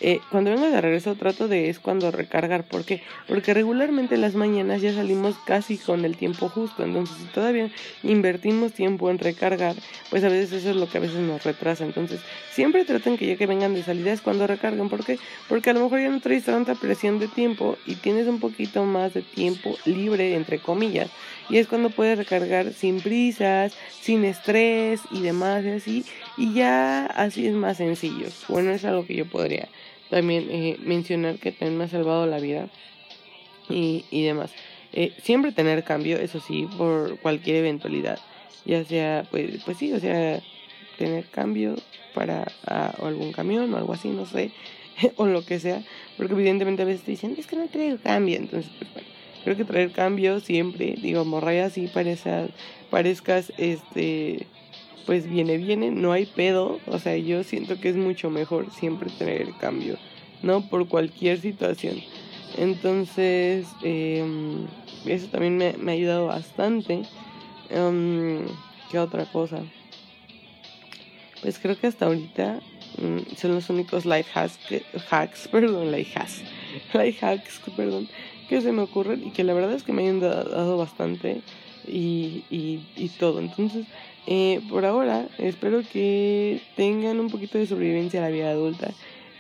eh, 0.05 0.21
cuando 0.33 0.51
vengo 0.51 0.69
de 0.69 0.81
regreso 0.81 1.15
trato 1.15 1.47
de 1.47 1.71
es 1.71 1.79
cuando 1.79 2.11
recargar. 2.11 2.65
¿Por 2.65 2.85
qué? 2.85 3.03
Porque 3.29 3.55
regularmente 3.55 4.17
las 4.17 4.35
mañanas 4.35 4.83
ya 4.83 4.93
salimos 4.93 5.37
casi 5.47 5.79
con 5.79 6.05
el 6.05 6.17
tiempo 6.17 6.49
justo. 6.49 6.83
Entonces, 6.83 7.17
si 7.19 7.25
todavía 7.27 7.71
invertimos 8.03 8.73
tiempo 8.73 9.11
en 9.11 9.21
recargar, 9.21 9.77
pues 10.11 10.25
a 10.25 10.29
veces 10.29 10.53
eso 10.55 10.71
es 10.71 10.77
lo 10.77 10.89
que 10.89 10.99
a 10.99 11.03
veces 11.03 11.19
nos 11.19 11.45
retrasa. 11.45 11.85
Entonces, 11.85 12.19
siempre 12.51 12.85
traten 12.85 13.17
que 13.17 13.29
ya 13.29 13.37
que 13.37 13.47
vengan 13.47 13.75
de 13.75 13.85
salida 13.85 14.13
es 14.13 14.21
cuando 14.21 14.49
recarguen. 14.49 14.89
¿Por 14.89 15.05
qué? 15.05 15.21
Porque 15.49 15.71
a 15.71 15.73
lo 15.73 15.85
mejor 15.85 16.01
ya 16.01 16.11
no 16.11 16.21
traes 16.21 16.47
tanta 16.47 16.75
presión 16.75 17.21
de 17.21 17.29
tiempo 17.29 17.79
y 17.87 17.95
tienes 17.95 18.27
un 18.27 18.41
poquito 18.41 18.85
más 18.85 19.15
de 19.15 19.23
tiempo 19.23 19.77
libre, 19.85 20.35
entre 20.35 20.59
comillas. 20.59 21.11
Y 21.49 21.59
es 21.59 21.69
cuando 21.69 21.91
puedes 21.91 22.19
recargar 22.19 22.73
sin 22.73 23.01
prisas, 23.01 23.73
sin 24.01 24.25
estrés 24.25 25.01
y 25.13 25.21
demás 25.21 25.65
y 25.65 25.71
así. 25.71 26.05
Y 26.37 26.55
ya 26.55 27.07
así 27.07 27.47
es 27.47 27.55
más 27.55 27.77
sencillo. 27.77 28.27
Bueno, 28.49 28.73
es 28.73 28.85
algo 28.85 29.07
que 29.07 29.15
yo 29.15 29.27
podría 29.27 29.69
también 30.13 30.47
eh, 30.51 30.77
mencionar 30.85 31.39
que 31.39 31.53
también 31.53 31.79
me 31.79 31.85
ha 31.85 31.89
salvado 31.89 32.27
la 32.27 32.39
vida 32.39 32.69
y, 33.71 34.05
y 34.11 34.23
demás. 34.25 34.53
Eh, 34.93 35.15
siempre 35.23 35.53
tener 35.53 35.85
cambio, 35.85 36.19
eso 36.19 36.39
sí, 36.39 36.69
por 36.77 37.19
cualquier 37.21 37.57
eventualidad, 37.57 38.19
ya 38.67 38.85
sea, 38.85 39.27
pues, 39.31 39.65
pues 39.65 39.79
sí, 39.79 39.91
o 39.91 39.99
sea, 39.99 40.43
tener 40.99 41.25
cambio 41.31 41.77
para 42.15 42.47
algún 43.03 43.33
camión 43.33 43.73
o 43.73 43.79
algo 43.79 43.95
así, 43.95 44.11
no 44.11 44.27
sé, 44.27 44.53
o 45.17 45.25
lo 45.25 45.47
que 45.47 45.59
sea, 45.59 45.83
porque 46.19 46.35
evidentemente 46.35 46.83
a 46.83 46.85
veces 46.85 47.05
te 47.05 47.13
dicen, 47.13 47.35
es 47.39 47.47
que 47.47 47.57
no 47.57 47.67
traigo 47.69 47.97
cambio, 48.03 48.37
entonces, 48.37 48.71
pues 48.79 48.93
bueno, 48.93 49.09
creo 49.45 49.57
que 49.57 49.65
traer 49.65 49.93
cambio 49.93 50.41
siempre, 50.41 50.95
digo, 51.01 51.25
morraya 51.25 51.65
así 51.65 51.87
parezcas, 51.87 52.51
parezcas, 52.91 53.51
este, 53.57 54.47
pues 55.07 55.29
viene, 55.29 55.57
viene, 55.57 55.91
no 55.91 56.13
hay 56.13 56.27
pedo. 56.27 56.81
O 56.87 56.99
sea, 56.99 57.17
yo 57.17 57.43
siento 57.45 57.81
que 57.81 57.89
es 57.89 57.97
mucho 57.97 58.31
mejor 58.31 58.71
siempre 58.73 59.11
tener 59.11 59.43
el 59.43 59.57
cambio 59.57 59.99
¿no? 60.43 60.69
Por 60.69 60.89
cualquier 60.89 61.41
situación. 61.41 62.01
Entonces, 62.59 63.67
em, 63.83 64.67
eso 65.07 65.29
también 65.29 65.57
me, 65.57 65.73
me, 65.75 65.93
ha 65.93 65.95
ayudado 65.95 66.27
bastante. 66.27 67.03
Um, 67.71 68.45
¿Qué 68.91 68.99
otra 68.99 69.25
cosa? 69.25 69.61
Pues 71.41 71.59
creo 71.59 71.79
que 71.79 71.87
hasta 71.87 72.07
ahorita 72.07 72.61
mm, 72.99 73.37
son 73.37 73.55
los 73.55 73.71
únicos 73.71 74.05
life 74.05 74.31
hacks, 74.35 74.59
que, 74.69 74.83
hacks, 75.11 75.49
perdón, 75.53 75.91
life 75.91 76.19
hacks, 76.19 76.43
life 76.93 77.25
hacks, 77.25 77.61
perdón, 77.75 78.09
que 78.49 78.61
se 78.61 78.73
me 78.73 78.83
ocurren 78.83 79.27
y 79.27 79.31
que 79.31 79.45
la 79.45 79.55
verdad 79.55 79.73
es 79.73 79.83
que 79.83 79.93
me 79.93 80.07
han 80.09 80.21
dado 80.21 80.77
bastante 80.77 81.41
y, 81.89 82.45
y, 82.51 82.85
y 82.97 83.09
todo. 83.19 83.41
Entonces, 83.41 83.87
eh, 84.27 84.61
por 84.69 84.85
ahora, 84.85 85.29
espero 85.39 85.83
que 85.83 86.61
tengan 86.77 87.21
un 87.21 87.31
poquito 87.31 87.59
de 87.59 87.67
sobrevivencia 87.67 88.21
a 88.21 88.25
la 88.25 88.31
vida 88.31 88.51
adulta, 88.51 88.93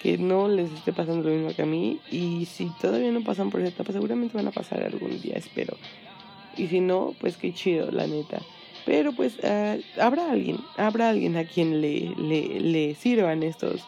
que 0.02 0.18
no 0.18 0.48
les 0.48 0.72
esté 0.72 0.92
pasando 0.92 1.28
lo 1.28 1.34
mismo 1.34 1.54
que 1.54 1.62
a 1.62 1.66
mí. 1.66 2.00
Y 2.10 2.46
si 2.46 2.70
todavía 2.80 3.12
no 3.12 3.22
pasan 3.22 3.50
por 3.50 3.60
esa 3.60 3.70
etapa, 3.70 3.92
seguramente 3.92 4.36
van 4.36 4.48
a 4.48 4.52
pasar 4.52 4.82
algún 4.82 5.20
día, 5.20 5.34
espero. 5.36 5.76
Y 6.56 6.66
si 6.66 6.80
no, 6.80 7.14
pues 7.20 7.36
qué 7.36 7.52
chido, 7.52 7.90
la 7.90 8.06
neta. 8.06 8.42
Pero 8.84 9.12
pues 9.12 9.38
uh, 9.38 9.80
habrá 10.00 10.32
alguien, 10.32 10.58
habrá 10.76 11.10
alguien 11.10 11.36
a 11.36 11.44
quien 11.44 11.80
le, 11.80 12.14
le, 12.18 12.60
le 12.60 12.94
sirvan 12.96 13.44
estos 13.44 13.82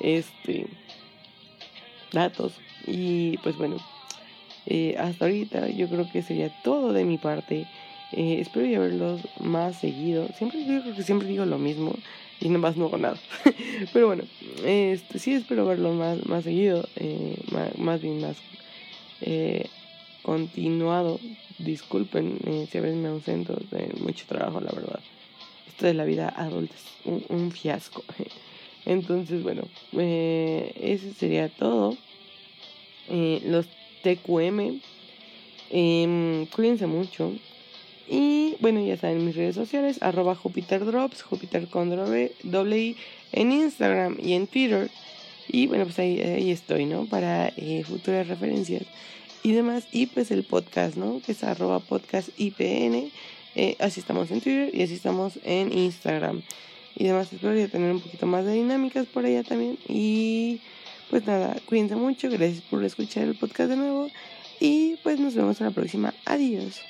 este, 0.00 0.66
datos. 2.12 2.54
Y 2.86 3.36
pues 3.38 3.58
bueno, 3.58 3.76
eh, 4.66 4.96
hasta 4.98 5.26
ahorita 5.26 5.68
yo 5.68 5.88
creo 5.88 6.10
que 6.10 6.22
sería 6.22 6.50
todo 6.62 6.92
de 6.92 7.04
mi 7.04 7.18
parte. 7.18 7.66
Eh, 8.12 8.38
espero 8.40 8.66
ya 8.66 8.78
verlos 8.78 9.20
más 9.40 9.78
seguido. 9.78 10.28
Siempre 10.36 10.64
digo 10.64 10.94
que 10.94 11.02
siempre 11.02 11.28
digo 11.28 11.44
lo 11.44 11.58
mismo 11.58 11.94
y 12.40 12.48
nomás 12.48 12.76
no 12.76 12.86
hago 12.86 12.98
nada. 12.98 13.18
Pero 13.92 14.06
bueno, 14.06 14.24
este, 14.64 15.18
sí 15.18 15.34
espero 15.34 15.66
verlos 15.66 15.94
más, 15.94 16.24
más 16.26 16.44
seguido, 16.44 16.88
eh, 16.96 17.36
más, 17.76 18.00
bien 18.00 18.20
más 18.20 18.36
eh, 19.20 19.66
continuado. 20.22 21.20
Disculpen 21.58 22.38
si 22.70 22.78
a 22.78 22.80
veces 22.80 22.96
me 22.96 23.08
ausento 23.08 23.58
de 23.70 23.92
mucho 24.00 24.24
trabajo, 24.26 24.60
la 24.60 24.72
verdad. 24.72 25.00
Esto 25.66 25.86
de 25.86 25.94
la 25.94 26.04
vida 26.04 26.28
adulta 26.28 26.74
es 26.74 27.22
un, 27.28 27.50
fiasco. 27.52 28.04
Entonces, 28.86 29.42
bueno, 29.42 29.62
eso 29.92 31.12
sería 31.18 31.48
todo. 31.48 31.96
Los 33.08 33.66
TQM. 34.02 34.80
Em, 35.70 36.46
cuídense 36.46 36.86
mucho. 36.86 37.32
Y 38.08 38.56
bueno, 38.60 38.80
ya 38.84 38.96
saben 38.96 39.26
mis 39.26 39.36
redes 39.36 39.54
sociales, 39.54 39.98
arroba 40.00 40.34
Jupiter 40.34 40.84
Drops, 40.84 41.22
Jupiter 41.22 41.68
con 41.68 41.90
doble 41.90 42.96
en 43.32 43.52
Instagram 43.52 44.16
y 44.20 44.32
en 44.32 44.46
Twitter. 44.46 44.90
Y 45.46 45.66
bueno, 45.66 45.84
pues 45.84 45.98
ahí, 45.98 46.20
ahí 46.20 46.50
estoy, 46.50 46.86
¿no? 46.86 47.06
Para 47.06 47.48
eh, 47.56 47.84
futuras 47.86 48.28
referencias 48.28 48.84
y 49.42 49.52
demás. 49.52 49.86
Y 49.92 50.06
pues 50.06 50.30
el 50.30 50.44
podcast, 50.44 50.96
¿no? 50.96 51.20
Que 51.24 51.32
es 51.32 51.44
arroba 51.44 51.80
podcast 51.80 52.28
IPN. 52.38 53.10
Eh, 53.54 53.76
así 53.78 54.00
estamos 54.00 54.30
en 54.30 54.40
Twitter 54.40 54.70
y 54.72 54.82
así 54.82 54.94
estamos 54.94 55.38
en 55.44 55.72
Instagram. 55.72 56.42
Y 56.96 57.04
demás, 57.04 57.32
espero 57.32 57.54
ya 57.54 57.68
tener 57.68 57.92
un 57.92 58.00
poquito 58.00 58.26
más 58.26 58.44
de 58.44 58.52
dinámicas 58.52 59.06
por 59.06 59.24
allá 59.24 59.42
también. 59.42 59.78
Y 59.86 60.60
pues 61.10 61.26
nada, 61.26 61.56
cuídense 61.66 61.96
mucho, 61.96 62.28
gracias 62.30 62.62
por 62.62 62.84
escuchar 62.84 63.24
el 63.24 63.34
podcast 63.34 63.70
de 63.70 63.76
nuevo. 63.76 64.08
Y 64.60 64.96
pues 65.02 65.20
nos 65.20 65.34
vemos 65.34 65.60
en 65.60 65.66
la 65.66 65.72
próxima. 65.72 66.14
Adiós. 66.24 66.80